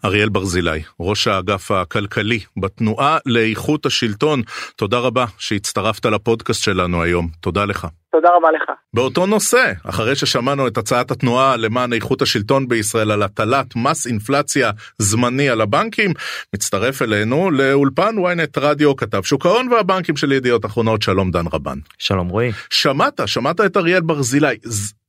אריאל 0.04 0.28
ברזילי, 0.28 0.82
ראש 1.00 1.26
האגף 1.26 1.70
הכלכלי 1.70 2.40
בתנועה 2.56 3.18
לאיכות 3.26 3.86
השלטון, 3.86 4.42
תודה 4.76 4.98
רבה 4.98 5.24
שהצטרפת 5.38 6.06
לפודקאסט 6.06 6.62
שלנו 6.62 7.02
היום, 7.02 7.28
תודה 7.40 7.64
לך. 7.64 7.86
תודה 8.12 8.28
רבה 8.36 8.48
לך. 8.52 8.70
באותו 8.94 9.26
נושא, 9.26 9.72
אחרי 9.84 10.16
ששמענו 10.16 10.66
את 10.66 10.78
הצעת 10.78 11.10
התנועה 11.10 11.56
למען 11.56 11.92
איכות 11.92 12.22
השלטון 12.22 12.68
בישראל 12.68 13.10
על 13.10 13.22
הטלת 13.22 13.76
מס 13.76 14.06
אינפלציה 14.06 14.70
זמני 14.98 15.48
על 15.48 15.60
הבנקים, 15.60 16.12
מצטרף 16.54 17.02
אלינו 17.02 17.50
לאולפן 17.50 18.14
ynet 18.18 18.60
רדיו, 18.60 18.96
כתב 18.96 19.22
שוק 19.22 19.46
ההון 19.46 19.72
והבנקים 19.72 20.16
של 20.16 20.32
ידיעות 20.32 20.66
אחרונות, 20.66 21.02
שלום 21.02 21.30
דן 21.30 21.44
רבן. 21.52 21.78
שלום 21.98 22.28
רועי. 22.28 22.52
שמעת, 22.70 23.20
שמעת 23.26 23.60
את 23.60 23.76
אריאל 23.76 24.00
ברזילי, 24.00 24.56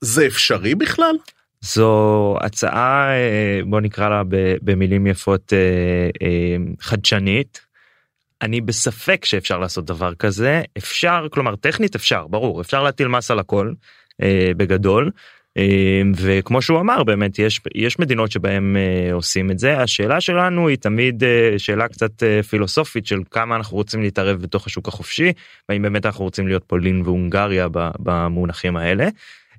זה 0.01 0.25
אפשרי 0.25 0.75
בכלל? 0.75 1.15
זו 1.61 2.35
הצעה 2.41 3.09
אה, 3.09 3.59
בוא 3.65 3.81
נקרא 3.81 4.09
לה 4.09 4.21
במילים 4.61 5.07
יפות 5.07 5.53
אה, 5.53 6.27
אה, 6.27 6.55
חדשנית. 6.79 7.65
אני 8.41 8.61
בספק 8.61 9.25
שאפשר 9.25 9.57
לעשות 9.57 9.85
דבר 9.85 10.15
כזה 10.15 10.61
אפשר 10.77 11.27
כלומר 11.31 11.55
טכנית 11.55 11.95
אפשר 11.95 12.27
ברור 12.27 12.61
אפשר 12.61 12.83
להטיל 12.83 13.07
מס 13.07 13.31
על 13.31 13.39
הכל 13.39 13.73
בגדול 14.57 15.11
וכמו 16.15 16.61
שהוא 16.61 16.79
אמר 16.79 17.03
באמת 17.03 17.39
יש 17.39 17.61
יש 17.75 17.99
מדינות 17.99 18.31
שבהם 18.31 18.77
עושים 19.13 19.51
את 19.51 19.59
זה 19.59 19.77
השאלה 19.77 20.21
שלנו 20.21 20.67
היא 20.67 20.77
תמיד 20.77 21.23
שאלה 21.57 21.87
קצת 21.87 22.23
פילוסופית 22.49 23.05
של 23.05 23.19
כמה 23.31 23.55
אנחנו 23.55 23.77
רוצים 23.77 24.01
להתערב 24.01 24.41
בתוך 24.41 24.67
השוק 24.67 24.87
החופשי 24.87 25.31
והאם 25.69 25.81
באמת 25.81 26.05
אנחנו 26.05 26.25
רוצים 26.25 26.47
להיות 26.47 26.63
פולין 26.67 27.01
והונגריה 27.01 27.67
במונחים 27.99 28.77
האלה. 28.77 29.07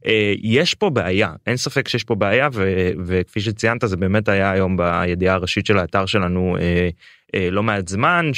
אה, 0.06 0.32
יש 0.42 0.74
פה 0.74 0.90
בעיה 0.90 1.32
אין 1.46 1.56
ספק 1.56 1.88
שיש 1.88 2.04
פה 2.04 2.14
בעיה 2.14 2.48
ו, 2.52 2.90
וכפי 3.06 3.40
שציינת 3.40 3.80
זה 3.84 3.96
באמת 3.96 4.28
היה 4.28 4.50
היום 4.50 4.76
בידיעה 4.76 5.34
הראשית 5.34 5.66
של 5.66 5.78
האתר 5.78 6.06
שלנו 6.06 6.56
אה, 6.60 6.88
אה, 7.34 7.50
לא 7.50 7.62
מעט 7.62 7.88
זמן 7.88 8.30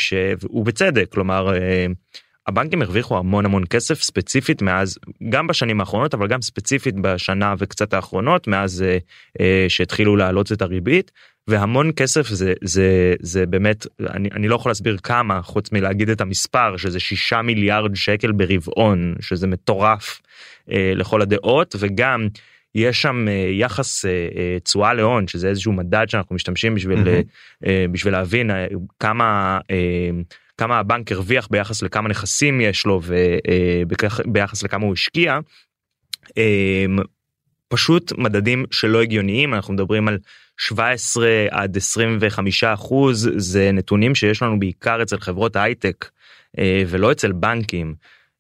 ובצדק 0.50 1.06
כלומר 1.12 1.52
הבנקים 2.46 2.82
הרוויחו 2.82 3.18
המון 3.18 3.44
המון 3.44 3.64
כסף 3.70 4.02
ספציפית 4.02 4.62
מאז 4.62 4.98
גם 5.28 5.46
בשנים 5.46 5.80
האחרונות 5.80 6.14
אבל 6.14 6.26
גם 6.26 6.42
ספציפית 6.42 6.94
בשנה 7.00 7.54
וקצת 7.58 7.94
האחרונות 7.94 8.46
מאז 8.46 8.84
שהתחילו 9.68 10.16
להעלות 10.16 10.52
את 10.52 10.62
הריבית 10.62 11.10
והמון 11.48 11.90
כסף 11.96 12.28
זה 12.28 12.52
זה 12.62 13.14
זה 13.20 13.46
באמת 13.46 13.86
אני, 14.00 14.28
אני 14.32 14.48
לא 14.48 14.54
יכול 14.54 14.70
להסביר 14.70 14.96
כמה 15.02 15.42
חוץ 15.42 15.72
מלהגיד 15.72 16.10
את 16.10 16.20
המספר 16.20 16.76
שזה 16.76 17.00
שישה 17.00 17.42
מיליארד 17.42 17.96
שקל 17.96 18.32
ברבעון 18.32 19.14
שזה 19.20 19.46
מטורף 19.46 20.20
אה, 20.72 20.92
לכל 20.94 21.22
הדעות 21.22 21.74
וגם 21.78 22.28
יש 22.74 23.02
שם 23.02 23.28
אה, 23.28 23.48
יחס 23.52 24.04
אה, 24.04 24.10
תשואה 24.64 24.94
להון 24.94 25.28
שזה 25.28 25.48
איזשהו 25.48 25.72
מדד 25.72 26.06
שאנחנו 26.08 26.34
משתמשים 26.34 26.74
בשביל 26.74 26.98
mm-hmm. 26.98 27.68
בשביל 27.92 28.12
להבין 28.12 28.50
כמה. 29.00 29.58
כמה 30.60 30.78
הבנק 30.78 31.12
הרוויח 31.12 31.48
ביחס 31.50 31.82
לכמה 31.82 32.08
נכסים 32.08 32.60
יש 32.60 32.86
לו 32.86 33.00
וביחס 33.04 34.62
לכמה 34.62 34.84
הוא 34.84 34.92
השקיע. 34.92 35.38
פשוט 37.68 38.12
מדדים 38.18 38.64
שלא 38.70 39.02
הגיוניים 39.02 39.54
אנחנו 39.54 39.74
מדברים 39.74 40.08
על 40.08 40.18
17 40.58 41.46
עד 41.50 41.76
25 41.76 42.64
אחוז 42.64 43.30
זה 43.36 43.70
נתונים 43.72 44.14
שיש 44.14 44.42
לנו 44.42 44.58
בעיקר 44.58 45.02
אצל 45.02 45.20
חברות 45.20 45.56
הייטק 45.56 46.08
ולא 46.88 47.12
אצל 47.12 47.32
בנקים. 47.32 47.94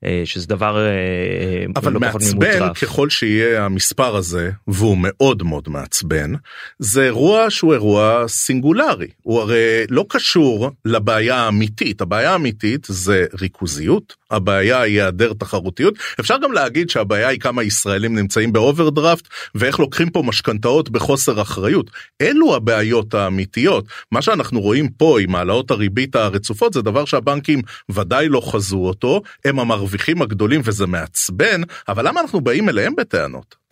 אה, 0.04 0.22
שזה 0.24 0.46
דבר 0.46 0.78
אה, 0.78 1.64
אבל 1.76 1.92
לא 1.92 2.00
מעצבן 2.00 2.74
ככל 2.74 3.10
שיהיה 3.10 3.64
המספר 3.64 4.16
הזה 4.16 4.50
והוא 4.68 4.96
מאוד 5.00 5.42
מאוד 5.42 5.68
מעצבן 5.68 6.32
זה 6.78 7.04
אירוע 7.04 7.50
שהוא 7.50 7.72
אירוע 7.72 8.24
סינגולרי. 8.28 9.08
הוא 9.22 9.40
הרי 9.40 9.84
לא 9.90 10.04
קשור 10.08 10.70
לבעיה 10.84 11.36
האמיתית. 11.36 12.00
הבעיה 12.00 12.32
האמיתית 12.32 12.86
זה 12.90 13.26
ריכוזיות 13.40 14.16
הבעיה 14.30 14.80
היא 14.80 15.02
היעדר 15.02 15.32
תחרותיות. 15.32 15.94
אפשר 16.20 16.36
גם 16.42 16.52
להגיד 16.52 16.90
שהבעיה 16.90 17.28
היא 17.28 17.40
כמה 17.40 17.62
ישראלים 17.62 18.18
נמצאים 18.18 18.52
באוברדרפט 18.52 19.28
ואיך 19.54 19.80
לוקחים 19.80 20.10
פה 20.10 20.22
משכנתאות 20.22 20.90
בחוסר 20.90 21.42
אחריות. 21.42 21.90
אלו 22.20 22.54
הבעיות 22.54 23.14
האמיתיות. 23.14 23.84
מה 24.12 24.22
שאנחנו 24.22 24.60
רואים 24.60 24.88
פה 24.88 25.20
עם 25.20 25.34
העלאות 25.34 25.70
הריבית 25.70 26.16
הרצופות 26.16 26.72
זה 26.72 26.82
דבר 26.82 27.04
שהבנקים 27.04 27.62
ודאי 27.90 28.28
לא 28.28 28.40
חזו 28.40 28.78
אותו 28.78 29.22
הם 29.44 29.60
המרוויחים 29.60 30.22
הגדולים 30.22 30.60
וזה 30.64 30.86
מעצבן 30.86 31.60
אבל 31.88 32.08
למה 32.08 32.20
אנחנו 32.20 32.40
באים 32.40 32.68
אליהם 32.68 32.94
בטענות. 32.96 33.67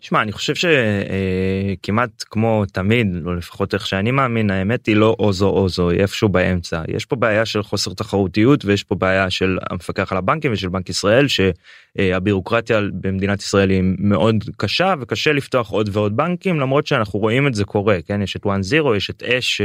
שמע 0.00 0.22
אני 0.22 0.32
חושב 0.32 0.54
שכמעט 0.54 2.24
כמו 2.30 2.64
תמיד 2.72 3.06
לא 3.22 3.36
לפחות 3.36 3.74
איך 3.74 3.86
שאני 3.86 4.10
מאמין 4.10 4.50
האמת 4.50 4.86
היא 4.86 4.96
לא 4.96 5.16
או 5.18 5.32
זו 5.32 5.48
או 5.48 5.68
זו 5.68 5.90
היא 5.90 6.00
איפשהו 6.00 6.28
באמצע 6.28 6.82
יש 6.88 7.04
פה 7.04 7.16
בעיה 7.16 7.46
של 7.46 7.62
חוסר 7.62 7.92
תחרותיות 7.92 8.64
ויש 8.64 8.82
פה 8.82 8.94
בעיה 8.94 9.30
של 9.30 9.58
המפקח 9.70 10.12
על 10.12 10.18
הבנקים 10.18 10.52
ושל 10.52 10.68
בנק 10.68 10.88
ישראל 10.88 11.26
שהבירוקרטיה 11.28 12.80
במדינת 12.92 13.42
ישראל 13.42 13.70
היא 13.70 13.82
מאוד 13.98 14.44
קשה 14.56 14.94
וקשה 15.00 15.32
לפתוח 15.32 15.70
עוד 15.70 15.90
ועוד 15.92 16.16
בנקים 16.16 16.60
למרות 16.60 16.86
שאנחנו 16.86 17.18
רואים 17.18 17.46
את 17.46 17.54
זה 17.54 17.64
קורה 17.64 17.98
כן 18.06 18.22
יש 18.22 18.36
את 18.36 18.46
1 18.46 18.58
0 18.58 18.96
יש 18.96 19.10
את 19.10 19.22
אש 19.22 19.60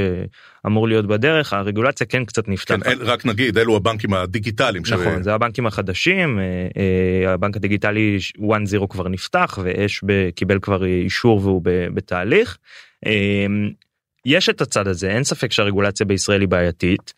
שאמור 0.66 0.88
להיות 0.88 1.06
בדרך 1.06 1.54
הרגולציה 1.54 2.08
כן 2.08 2.26
קצת 2.26 2.48
נפתחת. 2.48 2.84
כן, 2.84 2.98
רק 3.02 3.26
נגיד 3.26 3.58
אלו 3.58 3.76
הבנקים 3.76 4.14
הדיגיטליים. 4.14 4.84
נכון. 4.92 5.24
זה 5.24 5.34
הבנקים 5.34 5.68
החדשים 5.68 6.40
הבנק 7.28 7.56
הדיגיטלי 7.56 8.18
1 8.52 8.62
0 8.76 8.86
כבר 8.90 9.08
נפתח 9.08 9.60
ואש. 9.64 10.04
קיבל 10.32 10.60
כבר 10.60 10.86
אישור 10.86 11.40
והוא 11.44 11.62
בתהליך. 11.94 12.58
אמ, 13.06 13.70
יש 14.26 14.50
את 14.50 14.62
הצד 14.62 14.88
הזה 14.88 15.10
אין 15.10 15.24
ספק 15.24 15.52
שהרגולציה 15.52 16.06
בישראל 16.06 16.42
היא 16.42 16.50
בעייתית. 16.50 17.14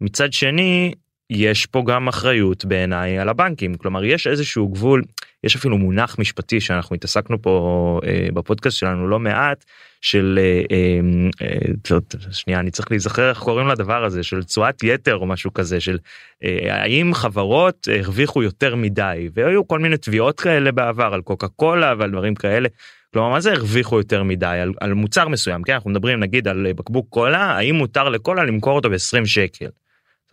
מצד 0.00 0.32
שני 0.32 0.94
יש 1.30 1.66
פה 1.66 1.82
גם 1.86 2.08
אחריות 2.08 2.64
בעיניי 2.64 3.18
על 3.18 3.28
הבנקים 3.28 3.74
כלומר 3.74 4.04
יש 4.04 4.26
איזשהו 4.26 4.68
גבול 4.68 5.02
יש 5.44 5.56
אפילו 5.56 5.78
מונח 5.78 6.18
משפטי 6.18 6.60
שאנחנו 6.60 6.96
התעסקנו 6.96 7.42
פה 7.42 8.00
אה, 8.06 8.28
בפודקאסט 8.34 8.76
שלנו 8.76 9.08
לא 9.08 9.18
מעט 9.18 9.64
של 10.04 10.38
אה, 10.42 10.62
אה, 10.70 11.46
אה, 11.46 12.32
שנייה 12.32 12.60
אני 12.60 12.70
צריך 12.70 12.90
להיזכר 12.90 13.28
איך 13.28 13.38
קוראים 13.38 13.68
לדבר 13.68 14.04
הזה 14.04 14.22
של 14.22 14.42
תשואת 14.42 14.82
יתר 14.82 15.16
או 15.16 15.26
משהו 15.26 15.52
כזה 15.54 15.80
של 15.80 15.98
אה, 16.44 16.82
האם 16.82 17.14
חברות 17.14 17.88
הרוויחו 17.92 18.42
יותר 18.42 18.74
מדי 18.74 19.28
והיו 19.34 19.68
כל 19.68 19.78
מיני 19.78 19.96
תביעות 19.96 20.40
כאלה 20.40 20.72
בעבר 20.72 21.14
על 21.14 21.22
קוקה 21.22 21.48
קולה 21.48 21.94
ועל 21.98 22.10
דברים 22.10 22.34
כאלה. 22.34 22.68
כלומר 23.12 23.28
מה 23.28 23.40
זה 23.40 23.52
הרוויחו 23.52 23.98
יותר 23.98 24.22
מדי 24.22 24.46
על, 24.46 24.72
על 24.80 24.94
מוצר 24.94 25.28
מסוים 25.28 25.62
כן 25.62 25.72
אנחנו 25.72 25.90
מדברים 25.90 26.20
נגיד 26.20 26.48
על 26.48 26.66
בקבוק 26.76 27.06
קולה 27.08 27.44
האם 27.44 27.74
מותר 27.74 28.08
לקולה 28.08 28.44
למכור 28.44 28.76
אותו 28.76 28.90
ב-20 28.90 29.26
שקל. 29.26 29.68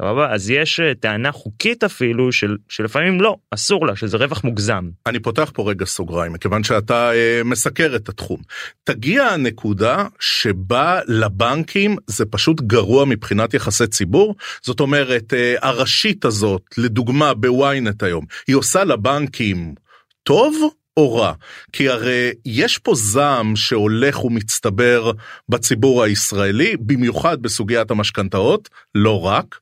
סבבה 0.01 0.33
אז 0.33 0.49
יש 0.49 0.79
אה, 0.79 0.95
טענה 0.95 1.31
חוקית 1.31 1.83
אפילו 1.83 2.31
של 2.31 2.57
שלפעמים 2.69 3.21
לא 3.21 3.37
אסור 3.51 3.85
לה 3.87 3.95
שזה 3.95 4.17
רווח 4.17 4.43
מוגזם. 4.43 4.89
אני 5.05 5.19
פותח 5.19 5.51
פה 5.53 5.69
רגע 5.69 5.85
סוגריים 5.85 6.33
מכיוון 6.33 6.63
שאתה 6.63 7.11
אה, 7.13 7.41
מסקר 7.45 7.95
את 7.95 8.09
התחום. 8.09 8.41
תגיע 8.83 9.23
הנקודה 9.23 10.05
שבה 10.19 10.99
לבנקים 11.07 11.95
זה 12.07 12.25
פשוט 12.25 12.61
גרוע 12.61 13.05
מבחינת 13.05 13.53
יחסי 13.53 13.87
ציבור 13.87 14.35
זאת 14.61 14.79
אומרת 14.79 15.33
אה, 15.33 15.55
הראשית 15.61 16.25
הזאת 16.25 16.61
לדוגמה 16.77 17.33
בוויינט 17.33 18.03
היום 18.03 18.25
היא 18.47 18.55
עושה 18.55 18.83
לבנקים 18.83 19.75
טוב 20.23 20.71
או 20.97 21.15
רע? 21.15 21.33
כי 21.71 21.89
הרי 21.89 22.31
יש 22.45 22.77
פה 22.77 22.95
זעם 22.95 23.55
שהולך 23.55 24.25
ומצטבר 24.25 25.11
בציבור 25.49 26.03
הישראלי, 26.03 26.75
במיוחד 26.79 27.41
בסוגיית 27.41 27.91
המשכנתאות, 27.91 28.69
לא 28.95 29.25
רק, 29.25 29.59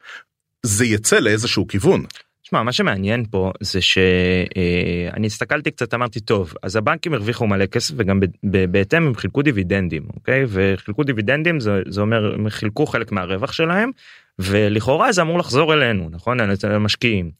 זה 0.63 0.85
יצא 0.85 1.19
לאיזשהו 1.19 1.67
כיוון. 1.67 2.05
שמע, 2.43 2.63
מה 2.63 2.71
שמעניין 2.71 3.25
פה 3.31 3.51
זה 3.61 3.81
שאני 3.81 5.27
הסתכלתי 5.27 5.71
קצת 5.71 5.93
אמרתי 5.93 6.19
טוב 6.19 6.53
אז 6.63 6.75
הבנקים 6.75 7.13
הרוויחו 7.13 7.47
מלא 7.47 7.65
כסף 7.65 7.93
וגם 7.97 8.19
בהתאם 8.43 9.07
הם 9.07 9.15
חילקו 9.15 9.41
דיבידנדים 9.41 10.07
אוקיי 10.15 10.45
וחילקו 10.47 11.03
דיבידנדים 11.03 11.59
זה, 11.59 11.81
זה 11.87 12.01
אומר 12.01 12.33
הם 12.33 12.49
חילקו 12.49 12.85
חלק 12.85 13.11
מהרווח 13.11 13.51
שלהם 13.51 13.91
ולכאורה 14.39 15.11
זה 15.11 15.21
אמור 15.21 15.39
לחזור 15.39 15.73
אלינו 15.73 16.09
נכון 16.09 16.37
למשקיעים. 16.63 17.31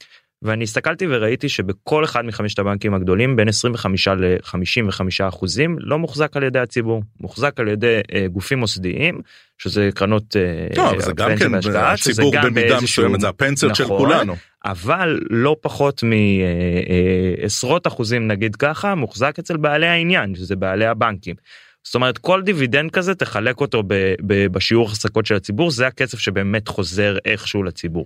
ואני 0.42 0.64
הסתכלתי 0.64 1.06
וראיתי 1.10 1.50
שבכל 1.50 2.04
אחד 2.04 2.26
מחמשת 2.26 2.60
הבנקים 2.60 2.94
הגדולים 2.94 3.36
בין 3.36 3.48
25 3.48 4.08
ל-55 4.08 5.28
אחוזים 5.28 5.78
לא 5.80 6.00
מוחזק 6.00 6.38
על 6.38 6.44
ידי 6.44 6.60
הציבור 6.60 7.04
מוחזק 7.22 7.60
על 7.60 7.68
ידי 7.68 8.00
uh, 8.08 8.28
גופים 8.32 8.60
מוסדיים 8.60 9.22
שזה 9.58 9.90
קרנות 9.96 10.36
uh, 10.36 10.76
טוב, 10.76 11.00
זה 11.00 11.12
גם 11.14 11.32
כן 11.40 11.52
בהשקעה, 11.52 11.94
הציבור 11.94 12.34
במידה 12.44 12.82
מסוימת 12.82 13.20
זה 13.20 13.30
הפנסיות 13.30 13.72
נכון, 13.72 13.86
של 13.86 13.94
כולנו 13.98 14.36
אבל 14.66 15.20
לא 15.30 15.56
פחות 15.62 16.04
מעשרות 16.04 17.88
uh, 17.88 17.90
uh, 17.90 17.94
אחוזים 17.94 18.28
נגיד 18.28 18.56
ככה 18.56 18.96
מוחזק 18.96 19.40
אצל 19.40 19.58
בעלי 19.58 19.88
העניין 19.88 20.36
שזה 20.36 20.56
בעלי 20.56 20.86
הבנקים. 20.86 21.36
זאת 21.84 21.96
אומרת 21.96 22.18
כל 22.18 22.42
דיבידנד 22.42 22.92
כזה 22.92 23.16
תחלק 23.16 23.62
אותו 23.62 23.84
ב, 23.88 24.14
ב, 24.28 24.48
בשיעור 24.48 24.86
החזקות 24.86 25.26
של 25.26 25.36
הציבור 25.36 25.72
זה 25.72 25.88
הכסף 25.88 26.20
שבאמת 26.20 26.68
חוזר 26.68 27.18
איכשהו 27.26 27.64
לציבור. 27.64 28.06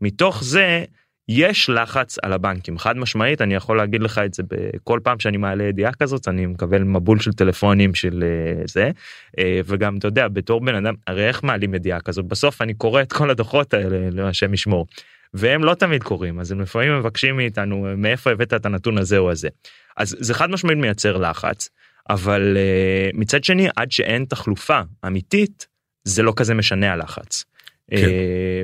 מתוך 0.00 0.44
זה 0.44 0.84
יש 1.34 1.70
לחץ 1.70 2.18
על 2.22 2.32
הבנקים 2.32 2.78
חד 2.78 2.96
משמעית 2.96 3.40
אני 3.40 3.54
יכול 3.54 3.76
להגיד 3.76 4.02
לך 4.02 4.18
את 4.18 4.34
זה 4.34 4.42
בכל 4.48 5.00
פעם 5.02 5.18
שאני 5.18 5.36
מעלה 5.36 5.64
ידיעה 5.64 5.92
כזאת 5.92 6.28
אני 6.28 6.46
מקבל 6.46 6.82
מבול 6.82 7.20
של 7.20 7.32
טלפונים 7.32 7.94
של 7.94 8.24
אה, 8.24 8.62
זה 8.66 8.90
אה, 9.38 9.60
וגם 9.64 9.96
אתה 9.96 10.08
יודע 10.08 10.28
בתור 10.28 10.60
בן 10.60 10.74
אדם 10.74 10.94
הרי 11.06 11.28
איך 11.28 11.44
מעלים 11.44 11.74
ידיעה 11.74 12.00
כזאת 12.00 12.24
בסוף 12.24 12.62
אני 12.62 12.74
קורא 12.74 13.02
את 13.02 13.12
כל 13.12 13.30
הדוחות 13.30 13.74
האלה 13.74 14.10
להשם 14.10 14.54
ישמור. 14.54 14.86
והם 15.34 15.64
לא 15.64 15.74
תמיד 15.74 16.02
קוראים 16.02 16.40
אז 16.40 16.52
הם 16.52 16.60
לפעמים 16.60 16.98
מבקשים 16.98 17.36
מאיתנו 17.36 17.86
מאיפה 17.96 18.30
הבאת 18.30 18.54
את 18.54 18.66
הנתון 18.66 18.98
הזה 18.98 19.18
או 19.18 19.30
הזה. 19.30 19.48
אז 19.96 20.16
זה 20.18 20.34
חד 20.34 20.50
משמעית 20.50 20.78
מייצר 20.78 21.16
לחץ 21.16 21.68
אבל 22.10 22.56
uh, 22.56 23.16
מצד 23.16 23.44
שני 23.44 23.68
עד 23.76 23.92
שאין 23.92 24.24
תחלופה 24.24 24.80
אמיתית 25.06 25.66
זה 26.04 26.22
לא 26.22 26.32
כזה 26.36 26.54
משנה 26.54 26.92
הלחץ. 26.92 27.44
כן. 27.90 28.06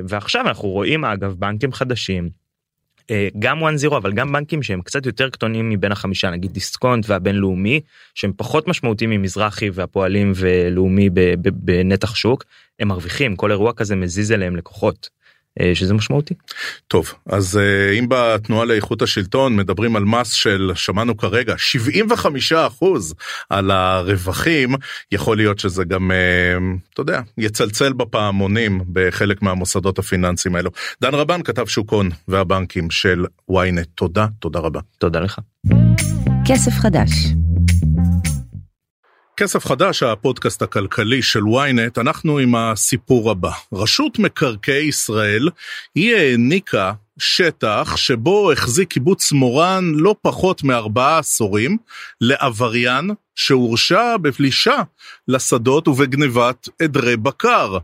ועכשיו 0.07 0.47
אנחנו 0.47 0.69
רואים 0.69 1.05
אגב 1.05 1.33
בנקים 1.39 1.71
חדשים. 1.71 2.29
Uh, 3.09 3.11
גם 3.39 3.63
1-0 3.63 3.97
אבל 3.97 4.13
גם 4.13 4.31
בנקים 4.31 4.63
שהם 4.63 4.81
קצת 4.81 5.05
יותר 5.05 5.29
קטנים 5.29 5.69
מבין 5.69 5.91
החמישה 5.91 6.29
נגיד 6.29 6.51
דיסקונט 6.51 7.09
והבינלאומי 7.09 7.81
שהם 8.15 8.31
פחות 8.37 8.67
משמעותיים 8.67 9.09
ממזרחי 9.09 9.69
והפועלים 9.69 10.31
ולאומי 10.35 11.09
בנתח 11.53 12.15
שוק 12.15 12.43
הם 12.79 12.87
מרוויחים 12.87 13.35
כל 13.35 13.51
אירוע 13.51 13.73
כזה 13.73 13.95
מזיז 13.95 14.31
אליהם 14.31 14.55
לקוחות. 14.55 15.18
אה, 15.61 15.75
שזה 15.75 15.93
משמעותי. 15.93 16.33
טוב 16.87 17.13
אז 17.29 17.57
אה, 17.57 17.99
אם 17.99 18.05
בתנועה 18.09 18.65
לאיכות 18.65 19.01
השלטון 19.01 19.55
מדברים 19.55 19.95
על 19.95 20.05
מס 20.05 20.31
של 20.31 20.71
שמענו 20.75 21.17
כרגע 21.17 21.53
75 21.57 22.53
אחוז 22.53 23.13
על 23.49 23.71
הרווחים 23.71 24.75
יכול 25.11 25.37
להיות 25.37 25.59
שזה 25.59 25.83
גם 25.83 26.11
אה, 26.11 26.17
אתה 26.93 27.01
יודע 27.01 27.21
יצלצל 27.37 27.93
בפעמונים 27.93 28.81
בחלק 28.93 29.41
מהמוסדות 29.41 29.99
הפיננסיים 29.99 30.55
האלו. 30.55 30.71
דן 31.01 31.13
רבן 31.13 31.43
כתב 31.43 31.65
שוק 31.65 31.89
הון 31.89 32.09
והבנקים 32.27 32.91
של 32.91 33.25
ynet 33.51 33.85
תודה 33.95 34.27
תודה 34.39 34.59
רבה. 34.59 34.79
תודה 34.97 35.19
לך. 35.19 35.39
כסף 36.45 36.71
חדש 36.71 37.09
כסף 39.39 39.65
חדש, 39.65 40.03
הפודקאסט 40.03 40.61
הכלכלי 40.61 41.21
של 41.21 41.39
ynet, 41.39 42.01
אנחנו 42.01 42.37
עם 42.37 42.55
הסיפור 42.55 43.31
הבא. 43.31 43.51
רשות 43.73 44.19
מקרקעי 44.19 44.87
ישראל, 44.87 45.49
היא 45.95 46.15
העניקה 46.15 46.93
שטח 47.17 47.95
שבו 47.95 48.51
החזיק 48.51 48.89
קיבוץ 48.89 49.31
מורן 49.31 49.91
לא 49.95 50.15
פחות 50.21 50.63
מארבעה 50.63 51.19
עשורים 51.19 51.77
לעבריין 52.21 53.09
שהורשע 53.35 54.17
בפלישה 54.17 54.81
לשדות 55.27 55.87
ובגניבת 55.87 56.69
עדרי 56.81 57.17
בקר. 57.17 57.77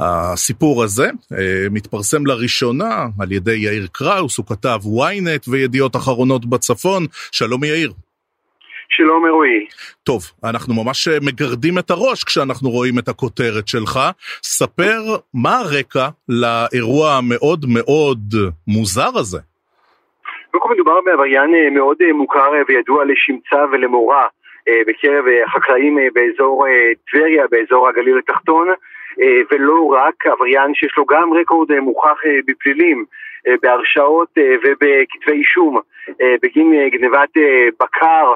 הסיפור 0.00 0.84
הזה 0.84 1.10
אה, 1.32 1.66
מתפרסם 1.70 2.26
לראשונה 2.26 3.06
על 3.18 3.32
ידי 3.32 3.56
יאיר 3.56 3.86
קראוס, 3.92 4.36
הוא 4.36 4.46
כתב 4.46 4.80
ynet 4.84 5.44
וידיעות 5.48 5.96
אחרונות 5.96 6.46
בצפון. 6.46 7.06
שלום 7.32 7.64
יאיר. 7.64 7.92
שלום 8.96 9.26
רועי. 9.26 9.66
טוב, 10.04 10.20
אנחנו 10.44 10.74
ממש 10.84 11.08
אה, 11.08 11.18
מגרדים 11.28 11.78
את 11.78 11.90
הראש 11.90 12.24
כשאנחנו 12.24 12.68
רואים 12.70 12.98
את 12.98 13.08
הכותרת 13.08 13.68
שלך. 13.68 13.94
ספר 14.42 15.00
מה 15.34 15.54
הרקע 15.58 16.06
לאירוע 16.28 17.06
המאוד 17.18 17.60
מאוד 17.76 18.20
מוזר 18.68 19.12
הזה. 19.20 19.38
קודם 20.50 20.62
כל 20.62 20.74
מדובר 20.74 21.00
בעבריין 21.04 21.54
אה, 21.54 21.70
מאוד 21.70 21.96
אה, 22.02 22.12
מוכר 22.12 22.50
וידוע 22.68 23.04
לשמצה 23.04 23.64
ולמורא 23.72 24.24
בקרב 24.86 25.24
החקלאים 25.46 25.98
באזור 26.14 26.64
טבריה, 27.10 27.44
באזור 27.50 27.88
הגליל 27.88 28.18
התחתון, 28.18 28.68
ולא 29.50 29.92
רק 29.98 30.26
עבריין 30.26 30.74
שיש 30.74 30.92
לו 30.96 31.04
גם 31.04 31.32
רקורד 31.32 31.80
מוכח 31.80 32.18
בפלילים, 32.46 33.04
בהרשעות 33.62 34.28
ובכתבי 34.62 35.32
אישום 35.32 35.80
בגין 36.42 36.88
גנבת 36.88 37.30
בקר 37.80 38.34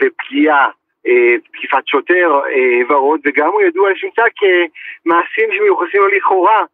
ופגיעה, 0.00 0.68
אה, 1.06 1.34
תקיפת 1.52 1.86
שוטר 1.86 2.40
אה, 2.54 2.80
ועוד, 2.88 3.20
וגם 3.24 3.48
הוא 3.48 3.62
ידוע 3.62 3.90
לשמצה 3.90 4.22
כמעשים 4.36 5.48
שמיוחסים 5.56 6.00
לו 6.00 6.08
לכאורה 6.08 6.64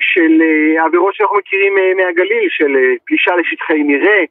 של 0.00 0.42
עבירות 0.84 1.14
שאנחנו 1.14 1.36
מכירים 1.36 1.74
מהגליל, 1.96 2.48
של 2.48 2.76
פלישה 3.06 3.36
לשטחי 3.36 3.82
מרעה, 3.82 4.24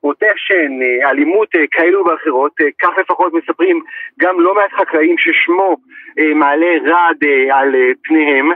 פרוטקשן, 0.00 0.72
אלימות 1.04 1.48
כאלו 1.70 2.04
ואחרות, 2.04 2.52
כך 2.82 2.98
לפחות 2.98 3.32
מספרים 3.32 3.80
גם 4.20 4.40
לא 4.40 4.54
מעט 4.54 4.72
חקלאים 4.72 5.16
ששמו 5.18 5.76
מעלה 6.34 6.76
רעד 6.84 7.24
על 7.50 7.74
פניהם. 8.02 8.50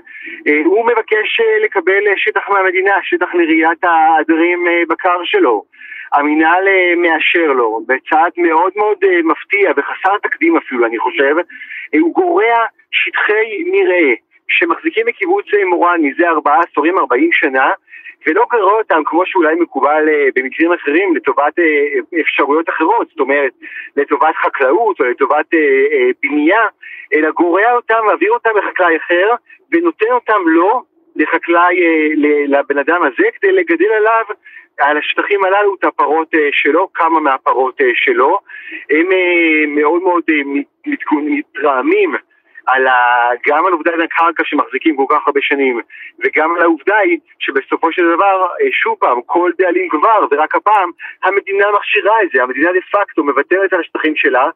הוא 0.64 0.86
מבקש 0.86 1.40
לקבל 1.64 2.04
שטח 2.16 2.48
מהמדינה, 2.48 2.94
שטח 3.02 3.34
לראיית 3.34 3.84
העדרים 3.84 4.66
בקר 4.88 5.24
שלו. 5.24 5.64
המינהל 6.12 6.68
אה, 6.68 6.94
מאשר 6.96 7.52
לו, 7.52 7.80
בצעד 7.86 8.32
מאוד 8.36 8.72
מאוד 8.76 8.96
אה, 9.04 9.22
מפתיע 9.24 9.72
וחסר 9.76 10.18
תקדים 10.22 10.56
אפילו, 10.56 10.86
אני 10.86 10.98
חושב, 10.98 11.36
אה, 11.94 12.00
הוא 12.00 12.14
גורע 12.14 12.64
שטחי 12.90 13.64
מרעה 13.66 14.14
שמחזיקים 14.48 15.06
בקיבוץ 15.06 15.46
מורן 15.70 16.00
מזה 16.02 16.28
ארבעה 16.28 16.60
עשורים, 16.68 16.98
ארבעים 16.98 17.32
שנה, 17.32 17.70
ולא 18.26 18.44
גרוע 18.50 18.72
אותם 18.72 19.02
כמו 19.04 19.26
שאולי 19.26 19.54
מקובל 19.54 20.04
במקרים 20.34 20.72
אחרים 20.72 21.16
לטובת 21.16 21.54
אפשרויות 22.20 22.68
אחרות, 22.68 23.08
זאת 23.08 23.20
אומרת 23.20 23.52
לטובת 23.96 24.36
חקלאות 24.36 25.00
או 25.00 25.04
לטובת 25.04 25.46
בנייה, 26.22 26.66
אלא 27.12 27.30
גורע 27.30 27.72
אותם, 27.72 28.00
מעביר 28.06 28.32
אותם 28.32 28.50
לחקלאי 28.56 28.96
אחר 28.96 29.30
ונותן 29.72 30.12
אותם 30.12 30.40
לו, 30.46 30.82
לחקלאי, 31.16 31.76
לבן 32.46 32.78
אדם 32.78 33.02
הזה, 33.02 33.28
כדי 33.40 33.52
לגדל 33.52 33.92
עליו 33.92 34.24
על 34.80 34.96
השטחים 34.96 35.44
הללו 35.44 35.74
את 35.74 35.84
הפרות 35.84 36.34
אה, 36.34 36.48
שלו, 36.52 36.88
כמה 36.94 37.20
מהפרות 37.20 37.80
אה, 37.80 37.86
שלו. 37.94 38.38
הם 38.90 39.12
אה, 39.12 39.66
מאוד 39.68 40.02
מאוד 40.02 40.22
מתרעמים 41.12 42.14
על 42.70 42.86
ה... 42.86 43.28
גם 43.46 43.66
על 43.66 43.72
עובדת 43.72 44.04
הקרקע 44.04 44.42
שמחזיקים 44.46 44.96
כל 44.96 45.04
כך 45.08 45.26
הרבה 45.26 45.40
שנים, 45.42 45.80
וגם 46.18 46.54
על 46.56 46.62
העובדה 46.62 46.96
היא 46.96 47.18
שבסופו 47.38 47.92
של 47.92 48.02
דבר, 48.14 48.46
אה, 48.60 48.68
שוב 48.72 48.96
פעם, 49.00 49.20
כל 49.26 49.50
דאלים 49.58 49.88
כבר, 49.88 50.26
ורק 50.30 50.54
הפעם, 50.54 50.90
המדינה 51.24 51.66
מכשירה 51.78 52.22
את 52.22 52.28
זה, 52.34 52.42
המדינה 52.42 52.72
דה 52.72 52.80
פקטו 52.92 53.24
מוותרת 53.24 53.72
על 53.72 53.80
השטחים 53.80 54.16
שלה, 54.16 54.48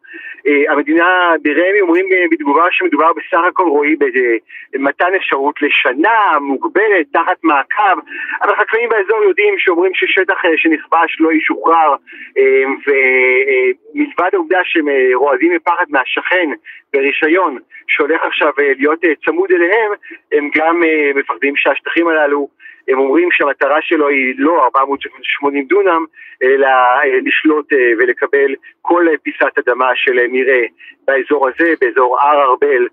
אה, 0.46 0.72
המדינה 0.72 1.32
ברמ"י 1.42 1.80
אומרים 1.80 2.06
אה, 2.12 2.24
בתגובה 2.30 2.64
שמדובר 2.70 3.12
בסך 3.12 3.44
הכל 3.48 3.68
רועי 3.68 3.96
במתן 4.72 5.14
אפשרות 5.16 5.62
לשנה 5.62 6.38
מוגבלת, 6.40 7.06
תחת 7.12 7.36
מעקב, 7.42 7.98
אבל 8.42 8.56
חקלאים 8.56 8.88
באזור 8.88 9.24
יודעים 9.24 9.54
שאומרים 9.58 9.92
ששטח 9.94 10.42
שנכבש 10.56 11.16
לא 11.20 11.32
ישוחרר, 11.32 11.94
ומלבד 12.86 14.30
העובדה 14.32 14.58
שהם 14.64 14.88
רועדים 15.14 15.52
מפחד 15.52 15.84
מהשכן 15.88 16.50
ברישיון, 16.92 17.58
שהולך 18.04 18.22
עכשיו 18.24 18.52
אה, 18.58 18.72
להיות 18.78 19.04
אה, 19.04 19.10
צמוד 19.24 19.50
אליהם, 19.52 19.92
הם 20.32 20.50
גם 20.56 20.82
אה, 20.84 21.10
מפחדים 21.14 21.56
שהשטחים 21.56 22.08
הללו, 22.08 22.48
הם 22.88 22.98
אומרים 22.98 23.28
שהמטרה 23.32 23.78
שלו 23.82 24.08
היא 24.08 24.34
לא 24.38 24.64
480 24.64 25.66
דונם, 25.66 26.04
אלא 26.42 26.68
לשלוט 27.22 27.72
ולקבל 27.98 28.54
כל 28.82 29.06
פיסת 29.22 29.58
אדמה 29.58 29.90
של 29.94 30.26
מרעה 30.28 30.66
באזור 31.06 31.48
הזה, 31.48 31.74
באזור 31.80 32.20
הר 32.20 32.42
ארבל 32.42 32.86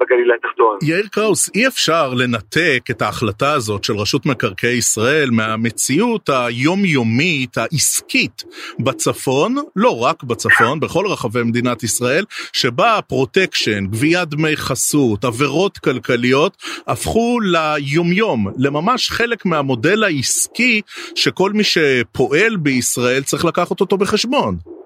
בגליל 0.00 0.32
התחתון. 0.32 0.78
יאיר 0.82 1.06
קראוס, 1.10 1.50
אי 1.54 1.66
אפשר 1.66 2.14
לנתק 2.14 2.84
את 2.90 3.02
ההחלטה 3.02 3.52
הזאת 3.52 3.84
של 3.84 3.96
רשות 3.96 4.26
מקרקעי 4.26 4.76
ישראל 4.76 5.30
מהמציאות 5.30 6.28
היומיומית, 6.28 7.58
העסקית 7.58 8.44
בצפון, 8.78 9.56
לא 9.76 9.98
רק 10.04 10.22
בצפון, 10.22 10.80
בכל 10.80 11.06
רחבי 11.06 11.42
מדינת 11.42 11.82
ישראל, 11.82 12.24
שבה 12.52 12.96
הפרוטקשן, 12.96 13.86
גביית 13.86 14.28
דמי 14.28 14.56
חסות, 14.56 15.24
עבירות 15.24 15.78
כלכליות, 15.78 16.56
הפכו 16.86 17.38
ליומיום, 17.40 18.46
לממש 18.56 19.10
חלק 19.10 19.46
מהמודל 19.46 20.04
העסקי 20.04 20.80
שכל 21.14 21.52
מי 21.52 21.64
שפועל 21.64 22.56
בישראל 22.56 23.22
צריך 23.22 23.44
לקחת 23.44 23.80
אותו 23.80 23.96
בחשבון. 23.96 24.77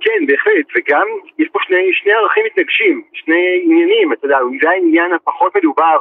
כן, 0.00 0.26
בהחלט, 0.26 0.66
וגם 0.76 1.06
יש 1.38 1.48
פה 1.52 1.58
שני, 1.62 1.90
שני 1.92 2.12
ערכים 2.12 2.44
מתנגשים, 2.46 3.02
שני 3.12 3.60
עניינים, 3.64 4.12
אתה 4.12 4.26
יודע, 4.26 4.38
זה 4.62 4.70
העניין 4.70 5.12
הפחות 5.12 5.56
מדובר, 5.56 5.96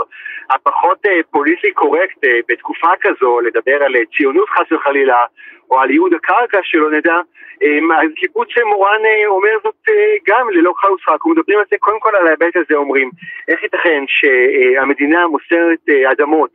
הפחות 0.50 1.06
אה, 1.06 1.20
פוליטי 1.32 1.72
קורקט 1.72 2.24
אה, 2.24 2.40
בתקופה 2.50 2.90
כזו, 3.02 3.40
לדבר 3.40 3.84
על 3.84 3.96
אה, 3.96 4.02
ציונות 4.18 4.50
חס 4.50 4.72
וחלילה, 4.72 5.24
או 5.72 5.80
על 5.80 5.92
ייעוד 5.92 6.14
הקרקע 6.14 6.60
שלא 6.64 6.92
נדע, 6.92 7.16
אה, 7.64 8.04
אז 8.04 8.10
קיבוץ 8.16 8.50
מורן 8.66 9.06
אה, 9.06 9.28
אומר 9.28 9.56
זאת 9.64 9.76
אה, 9.90 10.16
גם 10.28 10.50
ללא 10.50 10.74
כלל 10.76 10.92
ושחק, 10.92 11.12
אנחנו 11.12 11.32
מדברים 11.32 11.60
על 11.60 11.66
זה, 11.72 11.78
קודם 11.80 12.00
כל 12.00 12.16
על 12.16 12.28
ההיבט 12.28 12.56
הזה 12.56 12.76
אומרים, 12.76 13.10
איך 13.48 13.64
ייתכן 13.64 14.04
שהמדינה 14.08 15.28
מוסרת 15.28 15.90
אדמות 16.12 16.52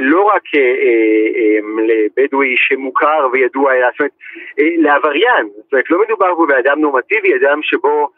לא 0.00 0.22
רק 0.22 0.42
לבדואי 1.86 2.54
שמוכר 2.56 3.28
וידוע, 3.32 3.72
זאת 3.90 4.00
אומרת, 4.00 4.12
לעבריין, 4.58 5.48
זאת 5.56 5.72
אומרת, 5.72 5.90
לא 5.90 6.02
מדובר 6.02 6.34
פה 6.36 6.46
באדם 6.46 6.80
נורמטיבי, 6.80 7.36
אדם 7.36 7.62
שבו 7.62 8.08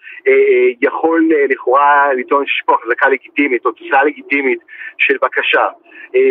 יכול 0.82 1.28
לכאורה 1.48 2.14
לטעון 2.14 2.46
שיש 2.46 2.62
פה 2.66 2.74
החזקה 2.74 3.08
לגיטימית 3.08 3.66
או 3.66 3.72
תוצאה 3.72 4.04
לגיטימית 4.04 4.58
של 4.98 5.16
בקשה. 5.22 5.66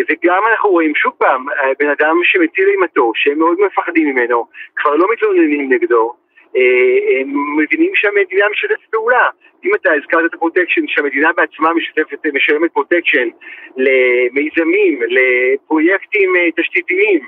וגם 0.10 0.44
אנחנו 0.52 0.70
רואים 0.70 0.96
שוב 0.96 1.14
פעם, 1.18 1.46
בן 1.80 1.90
אדם 1.90 2.16
שמטיל 2.24 2.70
אימתו, 2.70 3.12
שהם 3.16 3.40
מאוד 3.40 3.58
מפחדים 3.66 4.08
ממנו, 4.08 4.46
כבר 4.76 4.96
לא 4.96 5.08
מתלוננים 5.14 5.74
נגדו, 5.74 6.14
מבינים 7.58 7.92
שהמדינה 7.96 8.46
משתפת 8.52 8.90
פעולה. 8.92 9.28
אם 9.66 9.72
אתה 9.76 9.94
הזכרת 9.94 10.26
את 10.26 10.34
הפרוטקשן, 10.34 10.82
שהמדינה 10.88 11.30
בעצמה 11.34 11.74
משתפת, 11.74 12.26
משלמת 12.34 12.72
פרוטקשן 12.72 13.28
למיזמים, 13.78 15.00
לפרויקטים 15.08 16.30
תשתיתיים, 16.56 17.22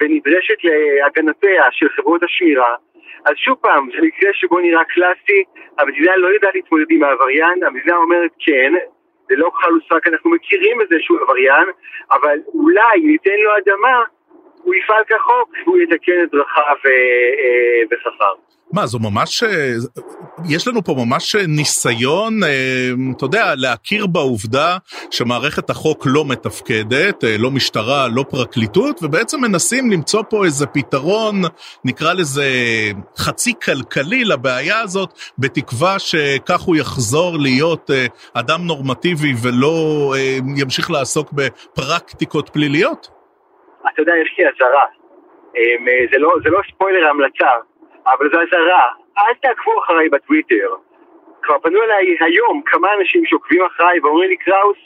ונדרשת 0.00 0.64
להגנתיה 0.64 1.64
של 1.70 1.88
חברות 1.88 2.22
השמירה, 2.22 2.74
אז 3.24 3.32
שוב 3.36 3.58
פעם, 3.60 3.88
זה 3.90 4.06
מקרה 4.06 4.30
שבו 4.32 4.58
נראה 4.58 4.84
קלאסי, 4.84 5.44
המדינה 5.78 6.16
לא 6.16 6.28
יודעת 6.28 6.54
להתמודד 6.54 6.90
עם 6.90 7.02
העבריין, 7.04 7.64
המדינה 7.64 7.96
אומרת 7.96 8.30
כן, 8.38 8.72
זה 9.28 9.36
לא 9.36 9.50
חלוס 9.54 9.82
רק 9.92 10.08
אנחנו 10.08 10.30
מכירים 10.30 10.78
בזה 10.78 10.96
שהוא 11.00 11.18
עבריין, 11.20 11.68
אבל 12.12 12.38
אולי 12.54 13.00
ניתן 13.02 13.36
לו 13.44 13.50
אדמה, 13.58 14.04
הוא 14.66 14.74
יפעל 14.74 15.04
כחוק, 15.08 15.48
הוא 15.66 15.78
יתקן 15.78 16.12
את 16.24 16.30
דרכיו 16.32 16.76
בשכר. 17.90 18.34
מה, 18.72 18.86
זו 18.86 18.98
ממש, 18.98 19.44
יש 20.48 20.68
לנו 20.68 20.84
פה 20.84 20.94
ממש 20.98 21.36
ניסיון, 21.36 22.40
אתה 23.16 23.24
יודע, 23.24 23.54
להכיר 23.56 24.06
בעובדה 24.06 24.76
שמערכת 25.10 25.70
החוק 25.70 26.06
לא 26.06 26.24
מתפקדת, 26.24 27.24
לא 27.38 27.50
משטרה, 27.50 28.08
לא 28.08 28.24
פרקליטות, 28.30 29.02
ובעצם 29.02 29.40
מנסים 29.40 29.90
למצוא 29.90 30.22
פה 30.30 30.44
איזה 30.44 30.66
פתרון, 30.66 31.42
נקרא 31.84 32.12
לזה 32.12 32.46
חצי 33.18 33.54
כלכלי 33.64 34.24
לבעיה 34.24 34.80
הזאת, 34.80 35.12
בתקווה 35.38 35.98
שכך 35.98 36.60
הוא 36.60 36.76
יחזור 36.76 37.38
להיות 37.38 37.90
אדם 38.34 38.66
נורמטיבי 38.66 39.34
ולא 39.42 40.14
ימשיך 40.56 40.90
לעסוק 40.90 41.32
בפרקטיקות 41.32 42.48
פליליות? 42.48 43.15
אתה 43.88 44.02
יודע, 44.02 44.16
יש 44.16 44.36
לי 44.38 44.48
אזהרה. 44.48 44.84
זה 46.12 46.18
לא, 46.18 46.34
זה 46.44 46.50
לא 46.50 46.60
ספוילר 46.70 47.08
המלצה. 47.08 47.50
אבל 48.06 48.30
זו 48.32 48.40
אזהרה, 48.42 48.88
אל 49.18 49.34
תעקבו 49.42 49.80
אחריי 49.84 50.08
בטוויטר. 50.08 50.74
כבר 51.42 51.58
פנו 51.58 51.82
אליי 51.82 52.16
היום 52.20 52.62
כמה 52.66 52.94
אנשים 52.94 53.26
שעוקבים 53.26 53.62
אחריי 53.62 54.00
ואומרים 54.00 54.30
לי 54.30 54.36
קראוס, 54.36 54.76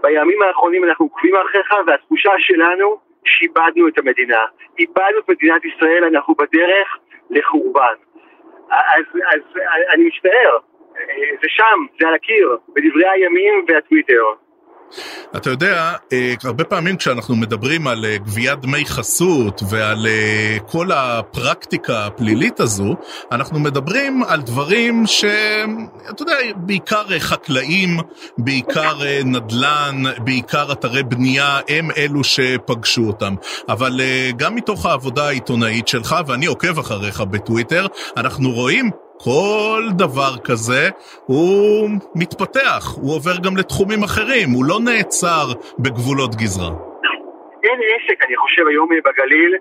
בימים 0.00 0.42
האחרונים 0.42 0.84
אנחנו 0.84 1.04
עוקבים 1.04 1.36
אחריך 1.36 1.74
והתחושה 1.86 2.30
שלנו 2.38 2.98
שאיבדנו 3.24 3.88
את 3.88 3.98
המדינה. 3.98 4.44
איבדנו 4.78 5.18
את 5.18 5.28
מדינת 5.28 5.64
ישראל, 5.64 6.04
אנחנו 6.04 6.34
בדרך 6.34 6.98
לחורבן. 7.30 7.94
אז, 8.70 9.04
אז 9.34 9.40
אני 9.94 10.04
מצטער, 10.04 10.58
זה 11.42 11.48
שם, 11.48 11.86
זה 12.00 12.08
על 12.08 12.14
הקיר, 12.14 12.56
בדברי 12.68 13.08
הימים 13.08 13.64
והטוויטר. 13.68 14.24
אתה 15.36 15.50
יודע, 15.50 15.92
אה, 16.12 16.34
הרבה 16.44 16.64
פעמים 16.64 16.96
כשאנחנו 16.96 17.36
מדברים 17.36 17.86
על 17.86 18.04
אה, 18.04 18.18
גביית 18.18 18.60
דמי 18.60 18.86
חסות 18.86 19.62
ועל 19.68 20.06
אה, 20.06 20.56
כל 20.66 20.92
הפרקטיקה 20.92 22.06
הפלילית 22.06 22.60
הזו, 22.60 22.96
אנחנו 23.32 23.60
מדברים 23.60 24.22
על 24.28 24.42
דברים 24.42 25.06
שאתה 25.06 26.22
יודע, 26.22 26.34
בעיקר 26.56 27.18
חקלאים, 27.18 27.98
בעיקר 28.38 28.98
נדל"ן, 29.24 30.02
בעיקר 30.18 30.72
אתרי 30.72 31.02
בנייה, 31.02 31.60
הם 31.68 31.90
אלו 31.96 32.24
שפגשו 32.24 33.02
אותם. 33.02 33.34
אבל 33.68 34.00
גם 34.36 34.54
מתוך 34.54 34.86
העבודה 34.86 35.26
העיתונאית 35.28 35.88
שלך, 35.88 36.16
ואני 36.26 36.46
עוקב 36.46 36.78
אחריך 36.78 37.20
בטוויטר, 37.20 37.86
אנחנו 38.16 38.50
רואים 38.50 38.90
כל 39.24 39.82
דבר 39.98 40.32
כזה 40.48 40.82
הוא 41.26 41.88
מתפתח, 42.14 42.82
הוא 43.02 43.10
עובר 43.16 43.36
גם 43.44 43.56
לתחומים 43.56 44.02
אחרים, 44.02 44.48
הוא 44.56 44.64
לא 44.70 44.78
נעצר 44.88 45.46
בגבולות 45.78 46.34
גזרה. 46.40 46.72
אין 47.64 47.78
עסק, 47.92 48.24
אני 48.26 48.36
חושב, 48.36 48.66
היום 48.66 48.88
בגליל, 49.06 49.52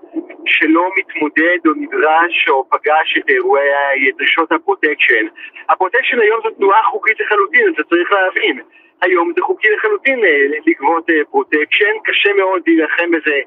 שלא 0.45 0.86
מתמודד 0.97 1.60
או 1.67 1.71
נדרש 1.82 2.36
או 2.50 2.65
פגש 2.69 3.17
את 3.17 3.30
אירועי 3.30 4.12
דרישות 4.17 4.52
הפרוטקשן. 4.52 5.26
הפרוטקשן 5.69 6.19
היום 6.19 6.39
זו 6.43 6.50
תנועה 6.50 6.84
חוקית 6.91 7.19
לחלוטין, 7.19 7.74
אתה 7.74 7.84
צריך 7.84 8.12
להבין. 8.12 8.60
היום 9.02 9.32
זה 9.36 9.41
חוקי 9.41 9.67
לחלוטין 9.76 10.19
אה, 10.26 10.45
לגבות 10.67 11.10
אה, 11.10 11.26
פרוטקשן, 11.32 11.93
קשה 12.04 12.34
מאוד 12.34 12.62
להילחם 12.67 13.12
בזה 13.12 13.38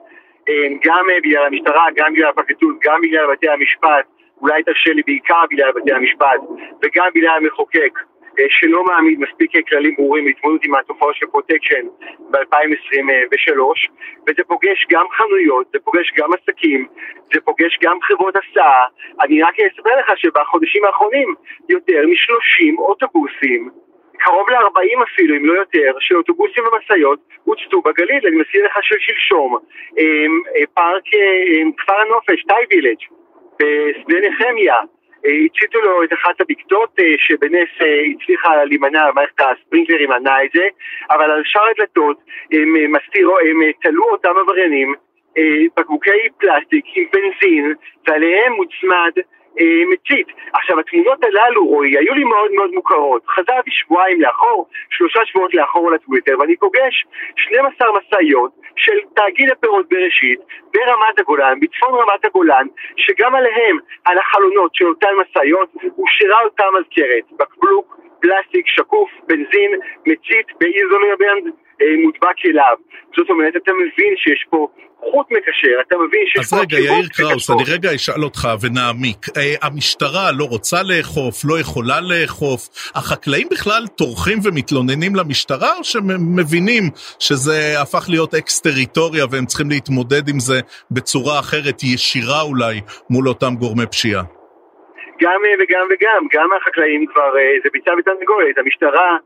אה, 0.48 0.66
גם 0.85 1.05
בגלל 1.24 1.46
המשטרה, 1.46 1.85
גם 1.96 2.12
בגלל 2.12 2.29
הפרקליטות, 2.29 2.74
גם 2.85 3.00
בגלל 3.03 3.27
בתי 3.33 3.48
המשפט. 3.48 4.13
אולי 4.40 4.62
תרשה 4.62 4.92
לי 4.92 5.03
בעיקר 5.07 5.42
בגלל 5.51 5.73
בתי 5.73 5.92
המשפט 5.92 6.40
וגם 6.83 7.09
בגלל 7.14 7.37
המחוקק 7.37 7.99
אה, 8.38 8.44
שלא 8.49 8.85
מעמיד 8.85 9.18
מספיק 9.20 9.68
כללים 9.68 9.94
ברורים 9.97 10.27
להתמודד 10.27 10.64
עם 10.64 10.75
התופעות 10.75 11.16
של 11.16 11.27
פרוטקשן 11.27 11.87
ב-2023 12.31 13.61
וזה 14.27 14.42
פוגש 14.47 14.87
גם 14.90 15.07
חנויות, 15.16 15.66
זה 15.73 15.79
פוגש 15.85 16.12
גם 16.16 16.31
עסקים, 16.33 16.87
זה 17.35 17.40
פוגש 17.40 17.79
גם 17.83 17.99
חברות 18.03 18.35
הסעה. 18.37 18.85
אני 19.20 19.42
רק 19.42 19.55
אספר 19.61 19.99
לך 19.99 20.12
שבחודשים 20.16 20.85
האחרונים 20.85 21.35
יותר 21.68 22.07
מ-30 22.07 22.79
אוטובוסים 22.79 23.70
קרוב 24.18 24.51
ל-40 24.51 25.05
אפילו, 25.05 25.37
אם 25.37 25.44
לא 25.47 25.53
יותר, 25.53 25.92
של 26.01 26.16
אוטובוסים 26.16 26.64
ומשאיות 26.66 27.18
הוצתו 27.44 27.83
בגליל, 27.83 28.27
אני 28.27 28.37
מזכיר 28.37 28.66
לך 28.66 28.79
של 28.83 28.97
שלשום, 28.99 29.59
אה, 29.99 30.03
אה, 30.57 30.66
פארק 30.75 31.03
כפר 31.77 31.94
הנופש, 32.01 32.44
טי 32.44 32.77
וילג' 32.77 32.99
בשדה 33.59 34.29
נחמיה. 34.29 34.77
אה, 35.27 35.31
הציתו 35.47 35.81
לו 35.81 36.05
את 36.05 36.12
אחת 36.12 36.40
הבקתות 36.40 36.90
אה, 36.99 37.14
שבנס 37.19 37.69
אה, 37.83 38.03
הצליחה 38.11 38.64
להימנע, 38.64 39.11
מערכת 39.14 39.40
הספרינקלרים 39.40 40.11
מנעה 40.11 40.45
את 40.45 40.51
זה, 40.55 40.69
אבל 41.11 41.31
על 41.31 41.43
שאר 41.45 41.69
הדלתות 41.71 42.17
הם, 42.53 42.93
מסתירו, 42.93 43.38
הם 43.38 43.61
תלו 43.83 44.05
אותם 44.05 44.33
עבריינים 44.40 44.95
בקבוקי 45.77 46.29
פלסטיק 46.38 46.85
עם 46.97 47.05
בנזין 47.12 47.75
ועליהם 48.07 48.53
מוצמד 48.53 49.12
מצית. 49.93 50.27
עכשיו 50.53 50.81
התמונות 50.81 51.25
הללו, 51.25 51.67
רועי, 51.67 51.99
היו 51.99 52.14
לי 52.14 52.25
מאוד 52.25 52.53
מאוד 52.53 52.71
מוכרות. 52.71 53.23
חזרתי 53.27 53.71
שבועיים 53.71 54.21
לאחור, 54.21 54.69
שלושה 54.90 55.21
שבועות 55.25 55.55
לאחור 55.55 55.90
לטוויטר, 55.90 56.38
ואני 56.38 56.57
פוגש 56.57 57.05
12 57.37 57.88
משאיות 57.99 58.51
של 58.77 58.99
תאגיד 59.14 59.51
הפירות 59.51 59.88
בראשית 59.88 60.40
ברמת 60.75 61.19
הגולן, 61.19 61.61
בצפון 61.61 61.95
רמת 61.95 62.25
הגולן, 62.25 62.67
שגם 62.97 63.35
עליהם, 63.35 63.79
על 64.05 64.19
החלונות 64.19 64.75
של 64.75 64.87
אותן 64.87 65.12
משאיות, 65.21 65.69
הושארה 65.97 66.43
אותה 66.45 66.64
מזכרת, 66.81 67.25
בקבוק, 67.38 67.97
פלסטיק, 68.21 68.67
שקוף, 68.69 69.11
בנזין, 69.27 69.71
מצית, 70.07 70.47
באיזולרבנד, 70.61 71.47
אה, 71.47 71.63
מודבק 72.05 72.39
אליו. 72.47 72.77
זאת 73.17 73.31
אומרת, 73.31 73.57
אתה 73.57 73.73
מבין 73.73 74.15
שיש 74.17 74.47
פה 74.51 74.69
חוט 75.11 75.27
מקשר, 75.31 75.81
אתה 75.89 75.97
מבין 75.97 76.25
שיש 76.27 76.51
פה... 76.51 76.57
אז 76.57 76.63
רגע, 76.63 76.79
יאיר 76.79 77.09
קראוס, 77.17 77.51
אני 77.51 77.63
רגע 77.75 77.95
אשאל 77.95 78.25
אותך 78.25 78.49
ונעמיק. 78.63 79.23
אה, 79.37 79.55
המשטרה 79.63 80.33
לא 80.39 80.45
רוצה 80.45 80.77
לאכוף, 80.83 81.35
לא 81.49 81.61
יכולה 81.61 81.99
לאכוף. 82.01 82.61
החקלאים 82.95 83.49
בכלל 83.51 83.83
טורחים 83.99 84.39
ומתלוננים 84.45 85.13
למשטרה, 85.17 85.71
או 85.79 85.85
שמבינים 85.85 86.85
שזה 87.19 87.81
הפך 87.83 88.05
להיות 88.11 88.35
אקס 88.35 88.61
טריטוריה 88.61 89.25
והם 89.31 89.47
צריכים 89.47 89.71
להתמודד 89.71 90.29
עם 90.29 90.39
זה 90.39 90.59
בצורה 90.91 91.39
אחרת, 91.39 91.83
ישירה 91.83 92.43
אולי, 92.43 92.81
מול 93.11 93.29
אותם 93.29 93.53
גורמי 93.59 93.87
פשיעה? 93.87 94.23
גם 95.23 95.41
אה, 95.47 95.55
וגם 95.61 95.87
וגם, 95.91 96.23
גם 96.33 96.49
החקלאים 96.57 97.07
כבר, 97.07 97.33
זה 97.63 97.69
ביצה 97.73 97.91
ותרנגולת, 97.99 98.59
המשטרה... 98.59 99.17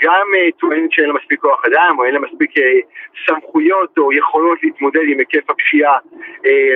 גם 0.00 0.26
אה, 0.36 0.48
טוענת 0.60 0.92
שאין 0.92 1.06
לה 1.06 1.14
מספיק 1.14 1.40
כוח 1.40 1.64
אדם 1.64 1.96
או 1.98 2.04
אין 2.04 2.14
לה 2.14 2.20
מספיק 2.20 2.58
אה, 2.58 2.80
סמכויות 3.26 3.98
או 3.98 4.12
יכולות 4.12 4.58
להתמודד 4.62 5.02
עם 5.08 5.18
היקף 5.18 5.50
הפשיעה, 5.50 5.98
אה, 6.46 6.74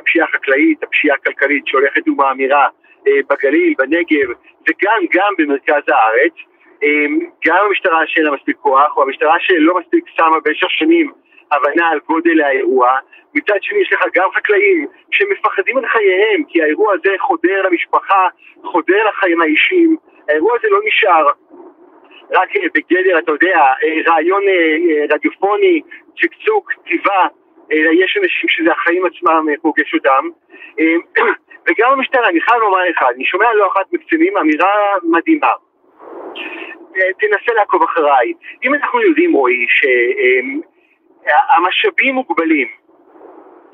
הפשיעה 0.00 0.26
החקלאית, 0.28 0.82
הפשיעה 0.82 1.16
הכלכלית 1.16 1.66
שהולכת 1.66 2.08
ומאמירה 2.08 2.68
בגליל, 3.30 3.74
בנגב 3.78 4.28
וגם 4.68 5.00
גם 5.12 5.32
במרכז 5.38 5.82
הארץ. 5.88 6.32
גם 7.46 7.56
המשטרה 7.66 8.00
שאין 8.06 8.24
לה 8.26 8.30
מספיק 8.30 8.56
כוח, 8.56 8.96
או 8.96 9.02
המשטרה 9.02 9.34
שלא 9.38 9.78
מספיק 9.78 10.04
שמה 10.16 10.36
במשך 10.44 10.70
שנים 10.70 11.12
הבנה 11.52 11.88
על 11.88 11.98
גודל 12.08 12.40
האירוע. 12.40 12.90
מצד 13.34 13.54
שני 13.60 13.78
יש 13.78 13.92
לך 13.92 14.00
גם 14.14 14.28
חקלאים 14.36 14.86
שמפחדים 15.10 15.78
על 15.78 15.86
חייהם 15.86 16.44
כי 16.48 16.62
האירוע 16.62 16.94
הזה 16.94 17.14
חודר 17.18 17.62
למשפחה, 17.62 18.28
חודר 18.64 19.04
לחיים 19.08 19.42
האישיים, 19.42 19.96
האירוע 20.28 20.56
הזה 20.58 20.68
לא 20.70 20.80
נשאר 20.86 21.26
רק 22.30 22.56
אה, 22.56 22.62
בגדר, 22.74 23.18
אתה 23.18 23.32
יודע, 23.32 23.58
אה, 23.58 24.12
רעיון 24.12 24.42
אה, 24.48 25.04
רדיופוני, 25.10 25.80
צקצוק, 26.20 26.72
כתיבה, 26.72 27.26
יש 27.70 28.18
אנשים 28.22 28.48
שזה 28.48 28.72
החיים 28.72 29.06
עצמם 29.06 29.46
פוגש 29.62 29.94
אותם. 29.94 30.28
וגם 31.68 31.92
המשטרה, 31.92 32.28
אני 32.28 32.40
חייב 32.40 32.60
לומר 32.60 32.84
לך, 32.88 33.02
אני 33.14 33.24
שומע 33.24 33.52
לא 33.54 33.68
אחת 33.68 33.92
מקצינים 33.92 34.36
אמירה 34.36 34.94
מדהימה. 35.02 35.50
תנסה 36.92 37.54
לעקוב 37.54 37.82
אחריי. 37.82 38.32
אם 38.64 38.74
אנחנו 38.74 39.02
יודעים, 39.02 39.32
רועי, 39.32 39.66
שהמשאבים 41.24 42.14
מוגבלים, 42.14 42.68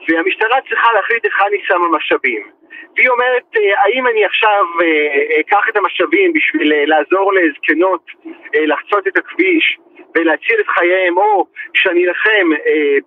והמשטרה 0.09 0.61
צריכה 0.68 0.92
להחליט 0.92 1.24
היכן 1.24 1.44
היא 1.53 1.61
שמה 1.64 1.88
משאבים. 1.88 2.60
והיא 2.97 3.09
אומרת, 3.09 3.45
אה, 3.57 3.83
האם 3.83 4.07
אני 4.07 4.25
עכשיו 4.25 4.65
אה, 4.83 5.41
אקח 5.41 5.69
את 5.69 5.77
המשאבים 5.77 6.33
בשביל 6.33 6.73
אה, 6.73 6.85
לעזור 6.87 7.33
לזקנות 7.33 8.05
לחצות 8.55 9.07
את 9.09 9.17
הכביש 9.17 9.79
ולהציל 10.17 10.61
את 10.61 10.67
חייהם, 10.69 11.19
או 11.19 11.47
שאני 11.75 12.07
אלחם 12.07 12.51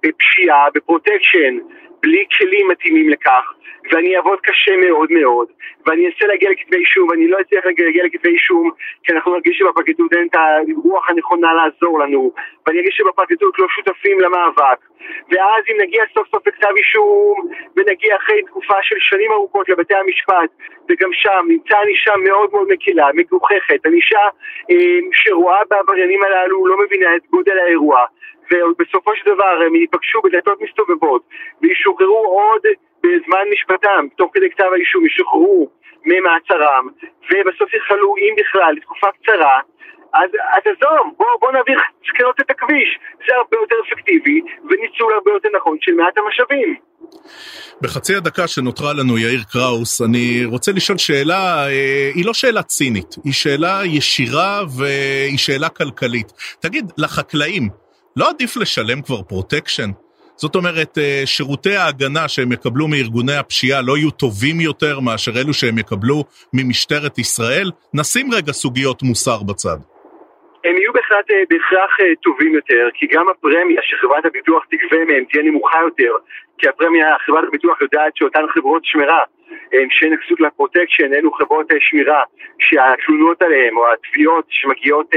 בפשיעה, 0.03 0.67
בפרוטקשן, 0.75 1.57
בלי 2.03 2.25
כלים 2.37 2.67
מתאימים 2.67 3.09
לכך, 3.09 3.53
ואני 3.91 4.15
אעבוד 4.15 4.39
קשה 4.41 4.71
מאוד 4.77 5.11
מאוד, 5.11 5.47
ואני 5.85 6.07
אנסה 6.07 6.25
להגיע 6.27 6.49
לכתבי 6.51 6.77
אישום, 6.77 7.09
ואני 7.09 7.27
לא 7.27 7.37
אצליח 7.41 7.65
להגיע 7.65 8.03
לכתבי 8.05 8.29
אישום, 8.29 8.71
כי 9.03 9.13
אנחנו 9.13 9.33
נרגיש 9.33 9.57
שבפרקליטות 9.57 10.13
אין 10.13 10.27
את 10.27 10.35
הרוח 10.35 11.09
הנכונה 11.09 11.53
לעזור 11.53 11.99
לנו, 11.99 12.31
ואני 12.65 12.79
ארגיש 12.79 12.95
שבפרקליטות 12.95 13.59
לא 13.59 13.67
שותפים 13.69 14.19
למאבק. 14.19 14.79
ואז 15.31 15.63
אם 15.71 15.81
נגיע 15.81 16.03
סוף 16.13 16.27
סוף 16.31 16.47
לכתב 16.47 16.73
אישום, 16.77 17.49
ונגיע 17.75 18.15
אחרי 18.15 18.41
תקופה 18.41 18.75
של 18.81 18.95
שנים 18.99 19.31
ארוכות 19.31 19.69
לבתי 19.69 19.95
המשפט, 19.95 20.49
וגם 20.89 21.09
שם 21.13 21.45
נמצא 21.47 21.77
ענישה 21.77 22.13
מאוד 22.15 22.49
מאוד 22.53 22.67
מקלה, 22.69 23.07
מגוחכת, 23.13 23.85
ענישה 23.85 24.23
אה, 24.71 24.99
שרואה 25.11 25.59
בעבריינים 25.69 26.23
הללו, 26.23 26.67
לא 26.67 26.75
מבינה 26.85 27.15
את 27.15 27.21
גודל 27.29 27.59
האירוע. 27.59 28.05
ובסופו 28.51 29.11
של 29.15 29.25
דבר 29.35 29.55
הם 29.67 29.75
ייפגשו 29.75 30.21
בדלתות 30.23 30.61
מסתובבות 30.61 31.21
וישוחררו 31.61 32.25
עוד 32.39 32.61
בזמן 33.03 33.45
משפטם, 33.53 34.07
תוך 34.17 34.31
כדי 34.33 34.49
כתב 34.51 34.69
האישום, 34.73 35.05
ישוחררו 35.05 35.69
ממעצרם 36.05 36.87
ובסוף 37.31 37.73
יכלו, 37.73 38.15
אם 38.17 38.35
בכלל, 38.39 38.73
לתקופה 38.77 39.07
קצרה 39.11 39.59
אז, 40.13 40.29
אז 40.55 40.63
עזוב, 40.71 41.13
בוא, 41.17 41.27
בוא 41.41 41.51
נעביר 41.51 41.77
זקנות 42.07 42.35
את 42.39 42.49
הכביש, 42.49 42.89
זה 43.27 43.35
הרבה 43.35 43.57
יותר 43.61 43.75
אפקטיבי 43.87 44.41
וניצול 44.69 45.13
הרבה 45.13 45.31
יותר 45.31 45.49
נכון 45.57 45.77
של 45.81 45.91
מעט 45.91 46.17
המשאבים. 46.17 46.75
בחצי 47.81 48.15
הדקה 48.15 48.47
שנותרה 48.47 48.93
לנו 48.93 49.17
יאיר 49.17 49.43
קראוס, 49.53 50.01
אני 50.01 50.45
רוצה 50.45 50.71
לשאול 50.71 50.97
שאלה, 50.97 51.67
אה, 51.67 52.11
היא 52.15 52.25
לא 52.25 52.33
שאלה 52.33 52.63
צינית, 52.63 53.15
היא 53.23 53.33
שאלה 53.33 53.81
ישירה 53.85 54.61
והיא 54.77 55.37
שאלה 55.37 55.69
כלכלית. 55.69 56.33
תגיד, 56.59 56.91
לחקלאים, 56.97 57.69
לא 58.17 58.29
עדיף 58.29 58.57
לשלם 58.57 59.01
כבר 59.01 59.21
פרוטקשן? 59.21 59.89
זאת 60.35 60.55
אומרת, 60.55 60.97
אה, 60.97 61.21
שירותי 61.25 61.75
ההגנה 61.75 62.27
שהם 62.27 62.51
יקבלו 62.51 62.87
מארגוני 62.87 63.35
הפשיעה 63.35 63.81
לא 63.81 63.97
יהיו 63.97 64.11
טובים 64.11 64.61
יותר 64.61 64.99
מאשר 64.99 65.31
אלו 65.41 65.53
שהם 65.53 65.77
יקבלו 65.77 66.23
ממשטרת 66.53 67.17
ישראל? 67.17 67.71
נשים 67.93 68.33
רגע 68.33 68.51
סוגיות 68.51 69.03
מוסר 69.03 69.43
בצד. 69.43 69.77
הם 70.65 70.75
יהיו 70.77 70.93
בהחלט 70.93 71.31
אה, 71.31 71.43
בהכרח 71.49 71.99
אה, 71.99 72.15
טובים 72.23 72.53
יותר, 72.53 72.89
כי 72.93 73.05
גם 73.13 73.25
הפרמיה 73.29 73.81
שחברת 73.83 74.25
הביטוח 74.25 74.65
תגבה 74.71 75.05
מהם 75.05 75.23
תהיה 75.29 75.43
נמוכה 75.43 75.79
יותר, 75.81 76.13
כי 76.57 76.67
הפרמיה, 76.69 77.07
חברת 77.25 77.43
הביטוח 77.47 77.81
יודעת 77.81 78.15
שאותן 78.15 78.43
חברות 78.53 78.85
שמירה 78.85 79.19
שאין 79.89 80.17
כסות 80.17 80.39
לפרוטקשן, 80.39 81.13
אלו 81.13 81.31
חברות 81.31 81.67
שמירה 81.79 82.23
שהתלונות 82.59 83.41
עליהן 83.41 83.73
או 83.75 83.83
התביעות 83.93 84.45
שמגיעות 84.49 85.15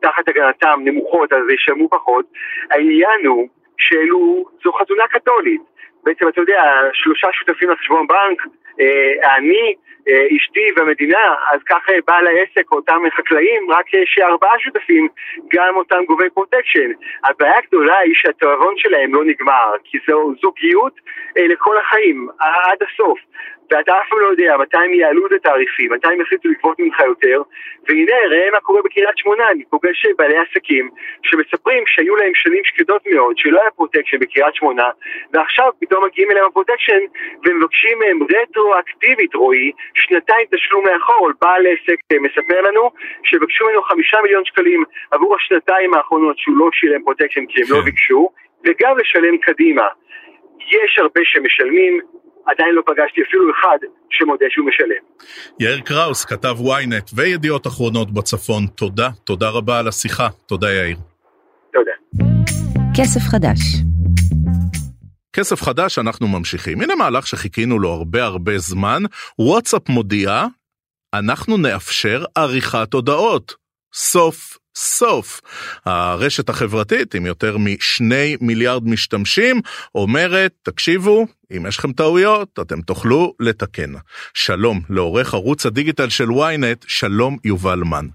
תחת 0.00 0.28
הגנתם 0.28 0.80
נמוכות, 0.84 1.32
אז 1.32 1.42
ישלמו 1.54 1.88
פחות. 1.88 2.24
העניין 2.70 3.26
הוא 3.26 3.48
שאלו, 3.78 4.44
זו 4.64 4.72
חתונה 4.72 5.04
קתולית. 5.08 5.60
בעצם, 6.04 6.28
אתה 6.28 6.40
יודע, 6.40 6.62
שלושה 6.92 7.28
שותפים 7.32 7.70
לחשבון 7.70 8.06
בנק, 8.06 8.42
אה, 8.80 9.36
אני, 9.36 9.74
אה, 10.08 10.26
אשתי 10.36 10.66
והמדינה, 10.76 11.34
אז 11.52 11.60
ככה 11.68 11.92
בעל 12.06 12.26
העסק, 12.26 12.72
אותם 12.72 13.02
חקלאים, 13.16 13.70
רק 13.70 13.86
שארבעה 14.04 14.58
שותפים, 14.58 15.08
גם 15.54 15.76
אותם 15.76 16.04
גובי 16.06 16.30
פרוטקשן. 16.30 16.90
הבעיה 17.24 17.58
הגדולה 17.58 17.98
היא 17.98 18.14
שהתיאבון 18.14 18.74
שלהם 18.76 19.14
לא 19.14 19.24
נגמר, 19.24 19.72
כי 19.84 19.98
זו 20.08 20.32
זוגיות 20.42 20.92
אה, 21.38 21.46
לכל 21.46 21.78
החיים, 21.78 22.28
עד 22.38 22.78
הסוף. 22.82 23.18
ואתה 23.70 23.92
אף 23.92 24.08
פעם 24.10 24.20
לא 24.20 24.26
יודע 24.26 24.56
מתי 24.56 24.76
הם 24.76 24.94
יעלו 24.94 25.26
את 25.26 25.32
התעריפים, 25.32 25.92
מתי 25.92 26.08
הם 26.08 26.20
יחליטו 26.20 26.48
לגבות 26.48 26.78
ממך 26.78 27.00
יותר, 27.00 27.42
והנה, 27.88 28.16
ראה 28.30 28.50
מה 28.52 28.60
קורה 28.60 28.82
בקריית 28.82 29.18
שמונה, 29.18 29.50
אני 29.50 29.64
פוגש 29.64 30.06
בעלי 30.18 30.36
עסקים 30.38 30.90
שמספרים 31.22 31.84
שהיו 31.86 32.16
להם 32.16 32.34
שנים 32.34 32.64
שקטות 32.64 33.02
מאוד, 33.06 33.38
שלא 33.38 33.60
היה 33.60 33.70
פרוטקשן 33.70 34.18
בקריית 34.18 34.54
שמונה, 34.54 34.90
ועכשיו 35.32 35.70
פתאום 35.80 36.04
מגיעים 36.04 36.30
אליהם 36.30 36.46
הפרוטקשן 36.46 37.00
ומבקשים 37.44 37.98
מהם 37.98 38.18
רטרואקטיבית, 38.22 39.34
רועי, 39.34 39.72
שנתיים 39.94 40.46
תשלום 40.50 40.84
מאחור, 40.84 41.30
בעל 41.42 41.66
עסק 41.66 41.98
מספר 42.20 42.60
לנו 42.60 42.90
שבקשו 43.24 43.64
ממנו 43.66 43.82
חמישה 43.82 44.18
מיליון 44.22 44.44
שקלים 44.44 44.84
עבור 45.10 45.36
השנתיים 45.36 45.94
האחרונות 45.94 46.38
שהוא 46.38 46.56
לא 46.56 46.68
שילם 46.72 47.02
פרוטקשן 47.02 47.46
כי 47.46 47.60
הם 47.62 47.66
לא 47.70 47.76
כן. 47.76 47.84
ביקשו, 47.84 48.30
וגם 48.64 48.98
לשלם 48.98 49.38
קדימה. 49.38 49.88
יש 50.60 50.98
הרבה 50.98 51.20
שמשלמים, 51.24 52.00
עדיין 52.46 52.74
לא 52.74 52.82
פגשתי 52.86 53.20
אפילו 53.28 53.50
אחד 53.50 53.78
שמודה 54.10 54.46
שהוא 54.48 54.66
משלם. 54.68 55.02
יאיר 55.60 55.80
קראוס, 55.80 56.24
כתב 56.24 56.56
ynet 56.60 57.10
וידיעות 57.14 57.66
אחרונות 57.66 58.10
בצפון, 58.10 58.66
תודה, 58.66 59.08
תודה 59.24 59.48
רבה 59.48 59.78
על 59.78 59.88
השיחה, 59.88 60.28
תודה 60.46 60.72
יאיר. 60.72 60.96
תודה. 61.72 61.92
כסף 62.96 63.20
חדש 63.20 63.58
כסף 65.32 65.62
חדש, 65.62 65.98
אנחנו 65.98 66.28
ממשיכים. 66.28 66.80
הנה 66.80 66.94
מהלך 66.94 67.26
שחיכינו 67.26 67.78
לו 67.78 67.88
הרבה 67.92 68.24
הרבה 68.24 68.58
זמן, 68.58 69.02
וואטסאפ 69.38 69.88
מודיע, 69.88 70.44
אנחנו 71.14 71.56
נאפשר 71.56 72.24
עריכת 72.34 72.94
הודעות. 72.94 73.54
סוף 73.94 74.58
סוף. 74.76 75.40
הרשת 75.84 76.48
החברתית 76.48 77.14
עם 77.14 77.26
יותר 77.26 77.56
משני 77.58 78.36
מיליארד 78.40 78.88
משתמשים 78.88 79.60
אומרת, 79.94 80.52
תקשיבו, 80.62 81.26
אם 81.56 81.66
יש 81.66 81.78
לכם 81.78 81.92
טעויות, 81.92 82.58
אתם 82.62 82.80
תוכלו 82.80 83.34
לתקן. 83.40 83.92
שלום 84.34 84.80
לעורך 84.90 85.34
ערוץ 85.34 85.66
הדיגיטל 85.66 86.08
של 86.08 86.28
ynet, 86.28 86.84
שלום 86.86 87.36
יובל 87.44 87.78
מן. 87.84 88.06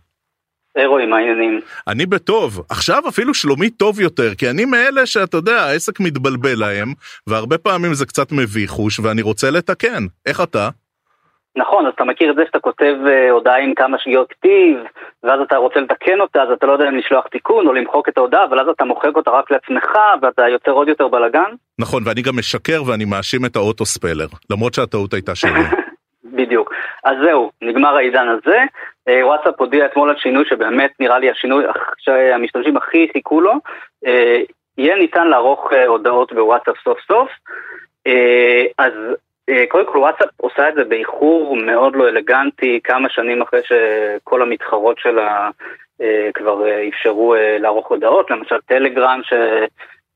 רועי, 0.83 1.05
מה 1.05 1.17
העניינים? 1.17 1.59
אני 1.87 2.05
בטוב, 2.05 2.65
עכשיו 2.69 3.03
אפילו 3.07 3.33
שלומי 3.33 3.69
טוב 3.69 3.99
יותר, 3.99 4.35
כי 4.35 4.49
אני 4.49 4.65
מאלה 4.65 5.05
שאתה 5.05 5.37
יודע, 5.37 5.63
העסק 5.63 5.99
מתבלבל 5.99 6.59
להם, 6.59 6.93
והרבה 7.27 7.57
פעמים 7.57 7.93
זה 7.93 8.05
קצת 8.05 8.31
מביכוש, 8.31 8.99
ואני 8.99 9.21
רוצה 9.21 9.51
לתקן. 9.51 10.05
איך 10.25 10.41
אתה? 10.41 10.69
נכון, 11.57 11.85
אז 11.85 11.93
אתה 11.95 12.03
מכיר 12.03 12.31
את 12.31 12.35
זה 12.35 12.43
שאתה 12.45 12.59
כותב 12.59 12.95
uh, 13.05 13.31
הודעה 13.31 13.57
עם 13.59 13.73
כמה 13.73 13.97
שגיאות 13.99 14.29
כתיב, 14.29 14.77
ואז 15.23 15.41
אתה 15.41 15.57
רוצה 15.57 15.79
לתקן 15.79 16.19
אותה, 16.21 16.41
אז 16.43 16.49
אתה 16.51 16.65
לא 16.65 16.71
יודע 16.71 16.87
אם 16.89 16.95
לשלוח 16.95 17.27
תיקון 17.27 17.67
או 17.67 17.73
למחוק 17.73 18.09
את 18.09 18.17
ההודעה, 18.17 18.43
אבל 18.43 18.59
אז 18.59 18.67
אתה 18.67 18.85
מוחק 18.85 19.15
אותה 19.15 19.31
רק 19.31 19.51
לעצמך, 19.51 19.91
ואתה 20.21 20.49
יוצר 20.49 20.71
עוד 20.71 20.87
יותר 20.87 21.07
בלאגן. 21.07 21.51
נכון, 21.79 22.03
ואני 22.05 22.21
גם 22.21 22.37
משקר 22.37 22.83
ואני 22.87 23.05
מאשים 23.05 23.45
את 23.45 23.55
האוטוספלר, 23.55 24.27
למרות 24.49 24.73
שהטעות 24.73 25.13
הייתה 25.13 25.35
שלי. 25.35 25.61
בדיוק. 26.37 26.73
אז 27.03 27.15
זהו, 27.25 27.51
נגמר 27.61 27.95
העידן 27.95 28.27
הזה. 28.27 28.59
אה, 29.07 29.27
וואטסאפ 29.27 29.53
הודיע 29.61 29.85
אתמול 29.85 30.09
על 30.09 30.15
שינוי 30.17 30.45
שבאמת 30.49 30.91
נראה 30.99 31.19
לי 31.19 31.29
השינוי 31.29 31.65
שהמשתמשים 31.97 32.77
הכי 32.77 33.07
חיכו 33.13 33.41
לו. 33.41 33.53
אה, 34.05 34.41
יהיה 34.77 34.95
ניתן 34.95 35.27
לערוך 35.27 35.71
הודעות 35.87 36.33
בוואטסאפ 36.33 36.75
סוף 36.83 36.97
סוף. 37.07 37.29
אז 38.77 38.93
קודם 39.69 39.85
כל 39.85 39.97
וואטסאפ 39.97 40.29
עושה 40.37 40.69
את 40.69 40.75
זה 40.75 40.83
באיחור 40.83 41.55
מאוד 41.55 41.95
לא 41.95 42.09
אלגנטי, 42.09 42.79
כמה 42.83 43.09
שנים 43.09 43.41
אחרי 43.41 43.59
שכל 43.63 44.41
המתחרות 44.41 44.99
שלה 44.99 45.49
אה, 46.01 46.29
כבר 46.33 46.67
אה, 46.67 46.87
אפשרו 46.87 47.35
לערוך 47.59 47.87
הודעות, 47.87 48.31
למשל 48.31 48.61
טלגרם 48.65 49.21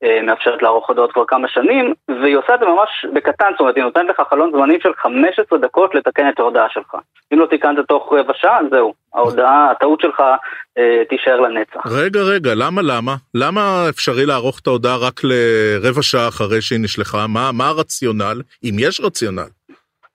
שמאפשרת 0.04 0.62
לערוך 0.62 0.88
הודעות 0.88 1.12
כבר 1.12 1.24
כמה 1.28 1.48
שנים, 1.48 1.94
והיא 2.08 2.36
עושה 2.36 2.54
את 2.54 2.60
זה 2.60 2.66
ממש 2.66 3.06
בקטן, 3.14 3.50
זאת 3.50 3.60
אומרת 3.60 3.76
היא 3.76 3.84
נותנת 3.84 4.08
לך 4.08 4.22
חלון 4.30 4.50
זמנים 4.52 4.80
של 4.82 4.88
15 5.02 5.58
דקות 5.58 5.94
לתקן 5.94 6.28
את 6.28 6.38
ההודעה 6.38 6.66
שלך. 6.70 6.96
אם 7.32 7.38
לא 7.38 7.46
תיקנת 7.46 7.78
תוך 7.88 8.12
רבע 8.12 8.32
שעה, 8.36 8.58
זהו, 8.70 8.94
ההודעה, 9.14 9.70
הטעות 9.70 10.00
שלך 10.00 10.20
אה, 10.78 11.02
תישאר 11.08 11.40
לנצח. 11.40 11.86
רגע, 11.86 12.20
רגע, 12.20 12.54
למה, 12.54 12.82
למה? 12.82 13.14
למה 13.34 13.86
אפשרי 13.88 14.26
לערוך 14.26 14.60
את 14.62 14.66
ההודעה 14.66 14.96
רק 14.96 15.20
לרבע 15.24 16.02
שעה 16.02 16.28
אחרי 16.28 16.62
שהיא 16.62 16.80
נשלחה? 16.82 17.26
מה, 17.26 17.52
מה 17.52 17.68
הרציונל? 17.68 18.42
אם 18.64 18.74
יש 18.78 19.00
רציונל. 19.00 19.48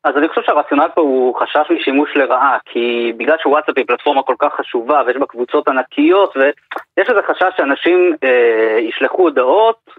אז 0.06 0.18
אני 0.18 0.28
חושב 0.28 0.41
שהרציונל 0.41 0.88
פה 0.96 1.02
הוא 1.02 1.36
חשש 1.36 1.72
משימוש 1.72 2.10
לרעה, 2.15 2.58
כי 2.65 3.13
בגלל 3.18 3.36
שוואטסאפ 3.44 3.78
היא 3.78 3.86
פלטפורמה 3.88 4.24
כל 4.24 4.36
כך 4.39 4.54
חשובה 4.54 5.02
ויש 5.06 5.18
בה 5.18 5.26
קבוצות 5.26 5.68
ענקיות 5.68 6.38
ויש 6.38 7.10
איזה 7.10 7.22
חשש 7.28 7.58
שאנשים 7.58 8.15
אה, 8.24 8.80
ישלחו 8.80 9.22
הודעות 9.22 9.89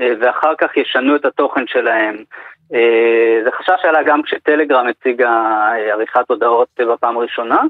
אה, 0.00 0.12
ואחר 0.20 0.54
כך 0.58 0.76
ישנו 0.76 1.16
את 1.16 1.24
התוכן 1.24 1.66
שלהם. 1.66 2.16
אה, 2.74 3.40
זה 3.44 3.50
חשש 3.52 3.82
שעלה 3.82 4.02
גם 4.02 4.22
כשטלגרם 4.22 4.86
הציגה 4.86 5.30
אה, 5.72 5.92
עריכת 5.92 6.24
הודעות 6.28 6.68
בפעם 6.78 7.16
הראשונה, 7.16 7.60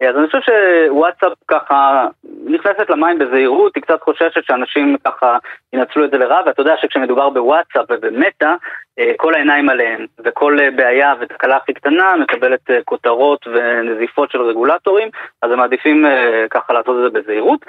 אז 0.00 0.16
אני 0.16 0.26
חושב 0.26 0.38
שוואטסאפ 0.40 1.32
ככה 1.48 2.06
נכנסת 2.46 2.90
למים 2.90 3.18
בזהירות, 3.18 3.72
היא 3.74 3.82
קצת 3.82 4.02
חוששת 4.02 4.44
שאנשים 4.46 4.96
ככה 5.06 5.38
ינצלו 5.72 6.04
את 6.04 6.10
זה 6.10 6.18
לרע, 6.18 6.40
ואתה 6.46 6.60
יודע 6.62 6.74
שכשמדובר 6.80 7.30
בוואטסאפ 7.30 7.86
ובמטא, 7.90 8.54
אה, 8.98 9.12
כל 9.16 9.34
העיניים 9.34 9.68
עליהם, 9.68 10.06
וכל 10.24 10.58
אה, 10.60 10.70
בעיה 10.70 11.14
ותקלה 11.20 11.56
הכי 11.56 11.72
קטנה 11.74 12.14
מקבלת 12.22 12.70
אה, 12.70 12.78
כותרות 12.84 13.46
ונזיפות 13.46 14.30
של 14.30 14.42
רגולטורים, 14.42 15.08
אז 15.42 15.50
הם 15.52 15.58
מעדיפים 15.58 16.04
ככה 16.50 16.72
לעשות 16.72 16.96
את 16.96 17.12
זה 17.12 17.20
בזהירות. 17.20 17.60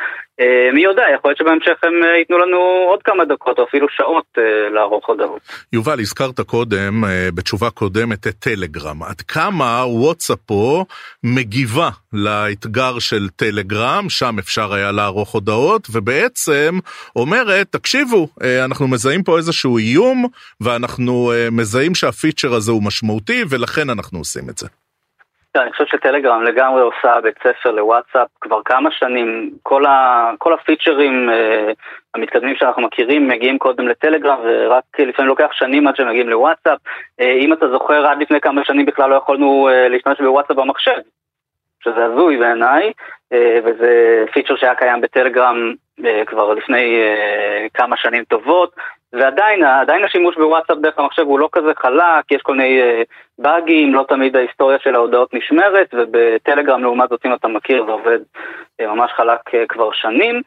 מי 0.74 0.82
יודע, 0.82 1.04
יכול 1.14 1.30
להיות 1.30 1.38
שבהמשך 1.38 1.84
הם 1.84 1.94
ייתנו 2.18 2.38
לנו 2.38 2.58
עוד 2.88 3.04
כמה 3.04 3.26
דקות 3.26 3.60
או 3.60 3.64
אפילו 3.64 3.88
שעות 3.90 4.38
לערוך 4.74 5.10
הודעות. 5.10 5.42
יובל, 5.74 6.00
הזכרת 6.00 6.40
קודם, 6.40 7.04
בתשובה 7.36 7.70
קודמת, 7.70 8.28
את 8.28 8.34
טלגרם. 8.40 9.04
עד 9.04 9.22
כמה 9.22 9.84
וואטסאפ 9.86 10.40
פה 10.40 10.84
מגיבה 11.24 11.90
לאתגר 12.16 13.00
של 13.00 13.30
טלגרם, 13.36 14.10
שם 14.10 14.36
אפשר 14.40 14.74
היה 14.74 14.92
לערוך 14.92 15.34
הודעות, 15.34 15.88
ובעצם 15.94 16.80
אומרת, 17.16 17.68
תקשיבו, 17.72 18.28
אנחנו 18.66 18.88
מזהים 18.88 19.24
פה 19.24 19.38
איזשהו 19.38 19.78
איום, 19.78 20.26
ואנחנו 20.62 21.32
אה, 21.32 21.48
מזהים 21.52 21.96
שהפיצ'ר 21.96 22.54
הזה 22.54 22.72
הוא 22.72 22.84
משמעותי 22.84 23.44
ולכן 23.50 23.90
אנחנו 23.90 24.20
עושים 24.20 24.50
את 24.50 24.58
זה. 24.58 24.68
אני 25.62 25.72
חושב 25.72 25.86
שטלגרם 25.86 26.44
לגמרי 26.44 26.82
עושה 26.82 27.22
בית 27.22 27.36
ספר 27.40 27.72
לוואטסאפ 27.72 28.28
כבר 28.42 28.62
כמה 28.66 28.90
שנים, 28.92 29.52
כל, 29.64 29.86
ה, 29.86 30.32
כל 30.38 30.54
הפיצ'רים 30.54 31.30
uh, 31.30 31.74
המתקדמים 32.16 32.56
שאנחנו 32.56 32.82
מכירים 32.82 33.28
מגיעים 33.28 33.58
קודם 33.58 33.88
לטלגרם 33.88 34.38
ורק 34.44 34.84
לפעמים 35.00 35.30
לוקח 35.30 35.50
שנים 35.52 35.88
עד 35.88 35.96
שהם 35.96 36.10
מגיעים 36.10 36.30
לוואטסאפ. 36.30 36.78
Uh, 37.22 37.24
אם 37.24 37.54
אתה 37.54 37.66
זוכר, 37.70 38.08
עד 38.08 38.22
לפני 38.22 38.42
כמה 38.42 38.62
שנים 38.66 38.86
בכלל 38.86 39.10
לא 39.10 39.16
יכולנו 39.16 39.70
uh, 39.70 39.90
להשתמש 39.90 40.22
בוואטסאפ 40.22 40.58
במחשב, 40.58 41.00
שזה 41.86 42.06
הזוי 42.06 42.38
בעיניי, 42.38 42.92
uh, 43.34 43.38
וזה 43.64 44.24
פיצ'ר 44.34 44.56
שהיה 44.56 44.76
קיים 44.76 45.02
בטלגרם 45.02 45.74
uh, 46.00 46.04
כבר 46.26 46.54
לפני 46.54 47.02
uh, 47.02 47.70
כמה 47.74 47.98
שנים 47.98 48.24
טובות. 48.24 48.76
ועדיין 49.14 49.64
עדיין 49.64 50.04
השימוש 50.04 50.36
בוואטסאפ 50.36 50.78
דרך 50.78 51.00
המחשב 51.00 51.22
הוא 51.22 51.40
לא 51.40 51.50
כזה 51.52 51.72
חלק, 51.78 52.32
יש 52.32 52.42
כל 52.42 52.56
מיני 52.56 52.82
באגים, 53.40 53.94
לא 53.94 54.06
תמיד 54.08 54.36
ההיסטוריה 54.36 54.80
של 54.80 54.96
ההודעות 54.96 55.34
נשמרת, 55.34 55.94
ובטלגרם 55.94 56.82
לעומת 56.82 57.10
זאת 57.10 57.26
אם 57.26 57.34
אתה 57.34 57.48
מכיר 57.48 57.86
זה 57.86 57.92
עובד 57.92 58.20
ממש 58.82 59.12
חלק 59.12 59.40
כבר 59.70 59.92
שנים. 59.92 60.42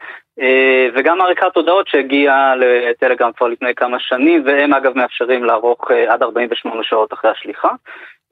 וגם 0.94 1.20
עריקת 1.20 1.56
הודעות 1.56 1.88
שהגיעה 1.88 2.56
לטלגרם 2.56 3.32
כבר 3.32 3.46
לפני 3.46 3.74
כמה 3.74 4.00
שנים, 4.00 4.42
והם 4.46 4.74
אגב 4.74 4.96
מאפשרים 4.96 5.44
לערוך 5.44 5.90
עד 6.08 6.22
48 6.22 6.82
שעות 6.82 7.12
אחרי 7.12 7.30
השליחה. 7.30 7.70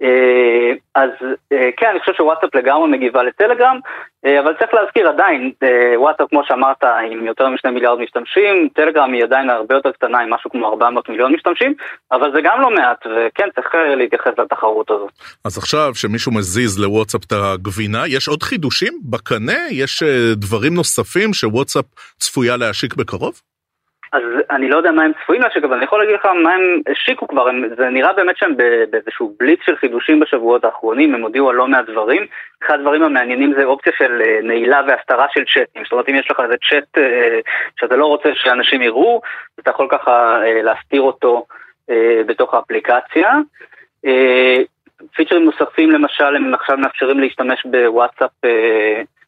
אה, 0.03 0.73
אז 0.95 1.11
אה, 1.53 1.71
כן, 1.77 1.87
אני 1.91 2.01
חושב 2.01 2.13
שוואטסאפ 2.13 2.55
לגמרי 2.55 2.91
מגיבה 2.91 3.23
לטלגרם, 3.23 3.79
אה, 4.27 4.41
אבל 4.41 4.55
צריך 4.59 4.75
להזכיר 4.75 5.09
עדיין, 5.09 5.53
וואטסאפ 5.97 6.29
כמו 6.31 6.43
שאמרת 6.45 6.85
עם 6.85 7.27
יותר 7.27 7.49
משני 7.49 7.71
מיליארד 7.71 7.99
משתמשים, 7.99 8.69
טלגרם 8.75 9.13
היא 9.13 9.25
עדיין 9.25 9.51
הרבה 9.51 9.75
יותר 9.75 9.93
קטנה 9.93 10.21
עם 10.21 10.31
משהו 10.31 10.51
כמו 10.51 10.69
400 10.69 11.09
מיליון 11.09 11.35
משתמשים, 11.35 11.75
אבל 12.13 12.33
זה 12.35 12.41
גם 12.45 12.61
לא 12.61 12.71
מעט, 12.71 13.07
וכן 13.07 13.49
צריך 13.55 13.75
להתייחס 13.97 14.33
לתחרות 14.39 14.91
הזאת. 14.91 15.11
אז 15.45 15.59
עכשיו 15.59 15.91
שמישהו 15.95 16.33
מזיז 16.33 16.81
לוואטסאפ 16.81 17.25
את 17.25 17.33
הגבינה, 17.33 18.03
יש 18.07 18.29
עוד 18.29 18.43
חידושים 18.43 18.93
בקנה? 19.11 19.59
יש 19.71 20.03
דברים 20.37 20.75
נוספים 20.75 21.35
שוואטסאפ 21.35 21.85
צפויה 22.19 22.57
להשיק 22.57 22.95
בקרוב? 22.95 23.41
אז 24.12 24.23
אני 24.51 24.69
לא 24.69 24.77
יודע 24.77 24.92
מה 24.92 25.03
הם 25.03 25.12
צפויים 25.23 25.42
להשיק, 25.42 25.64
אבל 25.64 25.77
אני 25.77 25.85
יכול 25.85 25.99
להגיד 25.99 26.14
לך 26.14 26.27
מה 26.27 26.55
הם 26.55 26.81
השיקו 26.92 27.29
כבר, 27.29 27.49
הם, 27.49 27.64
זה 27.77 27.88
נראה 27.88 28.12
באמת 28.12 28.37
שהם 28.37 28.57
באיזשהו 28.90 29.37
בליץ 29.40 29.61
של 29.66 29.77
חידושים 29.77 30.21
בשבועות 30.21 30.64
האחרונים, 30.64 31.14
הם 31.14 31.23
הודיעו 31.23 31.51
על 31.51 31.57
לא 31.57 31.69
מעט 31.69 31.87
דברים. 31.87 32.27
אחד 32.64 32.75
הדברים 32.75 33.03
המעניינים 33.03 33.55
זה 33.59 33.64
אופציה 33.64 33.92
של 33.99 34.23
אה, 34.23 34.38
נעילה 34.42 34.81
והסתרה 34.87 35.27
של 35.35 35.45
צ'אטים, 35.55 35.83
זאת 35.83 35.92
אומרת 35.92 36.09
אם 36.09 36.14
יש 36.14 36.31
לך 36.31 36.40
איזה 36.40 36.55
צ'אט 36.71 36.99
אה, 36.99 37.38
שאתה 37.81 37.97
לא 37.97 38.07
רוצה 38.07 38.29
שאנשים 38.35 38.83
יראו, 38.83 39.21
אתה 39.61 39.71
יכול 39.71 39.88
ככה 39.90 40.42
אה, 40.42 40.62
להסתיר 40.62 41.03
אותו 41.03 41.47
בתוך 42.27 42.55
האפליקציה. 42.55 43.33
פיצ'רים 45.16 45.45
נוספים 45.45 45.90
למשל, 45.90 46.37
הם 46.37 46.55
עכשיו 46.55 46.77
מאפשרים 46.77 47.21
להשתמש 47.21 47.66
בוואטסאפ 47.66 48.31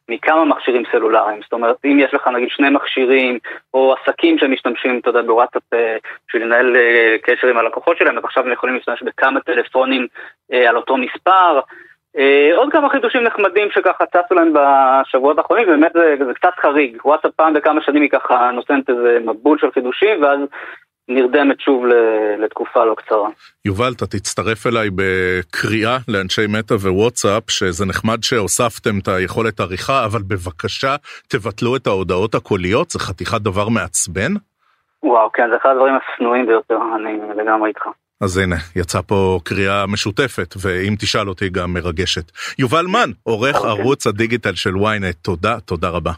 מכמה 0.08 0.44
מכשירים 0.44 0.82
סלולריים. 0.92 1.40
זאת 1.42 1.52
אומרת, 1.52 1.76
אם 1.84 1.98
יש 2.00 2.14
לך 2.14 2.28
נגיד 2.28 2.48
שני 2.50 2.70
מכשירים, 2.70 3.38
או 3.74 3.94
עסקים 3.94 4.38
שמשתמשים, 4.38 4.98
אתה 4.98 5.10
יודע, 5.10 5.22
בוואטסאפ 5.22 5.62
אה, 5.74 5.96
בשביל 6.28 6.42
לנהל 6.44 6.76
אה, 6.76 7.16
קשר 7.22 7.48
עם 7.48 7.58
הלקוחות 7.58 7.96
שלהם, 7.98 8.18
אז 8.18 8.24
עכשיו 8.24 8.44
הם 8.44 8.52
יכולים 8.52 8.74
להשתמש 8.74 9.02
בכמה 9.02 9.40
טלפונים 9.40 10.06
אה, 10.52 10.68
על 10.68 10.76
אותו 10.76 10.96
מספר. 10.96 11.60
עוד 12.56 12.72
כמה 12.72 12.88
חידושים 12.88 13.22
נחמדים 13.22 13.68
שככה 13.70 14.06
צצו 14.06 14.34
להם 14.34 14.52
בשבועות 14.52 15.38
האחרונים, 15.38 15.66
באמת 15.66 15.92
זה, 15.94 16.14
זה 16.26 16.34
קצת 16.34 16.54
חריג. 16.60 16.96
וואטסאפ 17.04 17.30
פעם 17.36 17.54
בכמה 17.54 17.82
שנים 17.82 18.02
היא 18.02 18.10
ככה 18.10 18.50
נותנת 18.50 18.90
איזה 18.90 19.18
מבול 19.24 19.58
של 19.58 19.70
חידושים, 19.70 20.22
ואז 20.22 20.40
נרדמת 21.08 21.60
שוב 21.60 21.84
לתקופה 22.44 22.84
לא 22.84 22.94
קצרה. 22.94 23.28
יובל, 23.64 23.92
אתה 23.96 24.06
תצטרף 24.06 24.66
אליי 24.66 24.88
בקריאה 24.94 25.98
לאנשי 26.08 26.46
מטא 26.48 26.74
ווואטסאפ, 26.74 27.50
שזה 27.50 27.86
נחמד 27.86 28.22
שהוספתם 28.22 28.98
את 28.98 29.08
היכולת 29.08 29.60
עריכה, 29.60 30.04
אבל 30.04 30.22
בבקשה 30.22 30.96
תבטלו 31.28 31.76
את 31.76 31.86
ההודעות 31.86 32.34
הקוליות, 32.34 32.90
זה 32.90 32.98
חתיכת 32.98 33.40
דבר 33.40 33.68
מעצבן? 33.68 34.32
וואו, 35.02 35.32
כן, 35.32 35.42
זה 35.50 35.56
אחד 35.56 35.70
הדברים 35.70 35.94
השנואים 35.94 36.46
ביותר, 36.46 36.78
אני 36.96 37.42
לגמרי 37.42 37.68
איתך. 37.68 37.82
אז 38.20 38.38
הנה, 38.38 38.56
יצאה 38.76 39.02
פה 39.02 39.38
קריאה 39.44 39.86
משותפת, 39.86 40.54
ואם 40.62 40.94
תשאל 40.98 41.28
אותי 41.28 41.48
גם 41.48 41.74
מרגשת. 41.74 42.30
יובל 42.58 42.86
מן, 42.86 43.10
עורך 43.22 43.56
okay. 43.56 43.58
אוקיי. 43.58 43.70
ערוץ 43.70 44.06
הדיגיטל 44.06 44.54
של 44.54 44.74
ynet, 44.74 45.22
תודה, 45.22 45.60
תודה 45.60 45.88
רבה. 45.88 46.12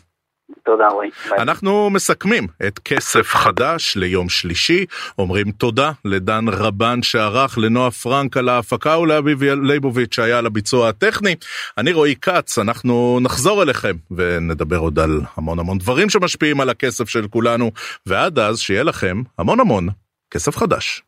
תודה 0.64 0.88
רועי. 0.88 1.10
אנחנו 1.38 1.90
מסכמים 1.90 2.46
את 2.66 2.78
כסף 2.78 3.34
חדש 3.34 3.96
ליום 3.96 4.28
שלישי, 4.28 4.86
אומרים 5.18 5.50
תודה 5.50 5.92
לדן 6.04 6.44
רבן 6.48 7.02
שערך, 7.02 7.58
לנועה 7.58 7.90
פרנק 7.90 8.36
על 8.36 8.48
ההפקה 8.48 8.98
ולאביב 8.98 9.42
ליבוביץ' 9.42 10.14
שהיה 10.14 10.38
על 10.38 10.46
הביצוע 10.46 10.88
הטכני. 10.88 11.34
אני 11.78 11.92
רועי 11.92 12.14
כץ, 12.22 12.58
אנחנו 12.58 13.18
נחזור 13.22 13.62
אליכם 13.62 13.96
ונדבר 14.10 14.78
עוד 14.78 14.98
על 14.98 15.20
המון 15.36 15.58
המון 15.58 15.78
דברים 15.78 16.10
שמשפיעים 16.10 16.60
על 16.60 16.70
הכסף 16.70 17.08
של 17.08 17.28
כולנו, 17.28 17.70
ועד 18.06 18.38
אז 18.38 18.58
שיהיה 18.58 18.82
לכם 18.82 19.22
המון 19.38 19.60
המון 19.60 19.88
כסף 20.30 20.56
חדש. 20.56 21.02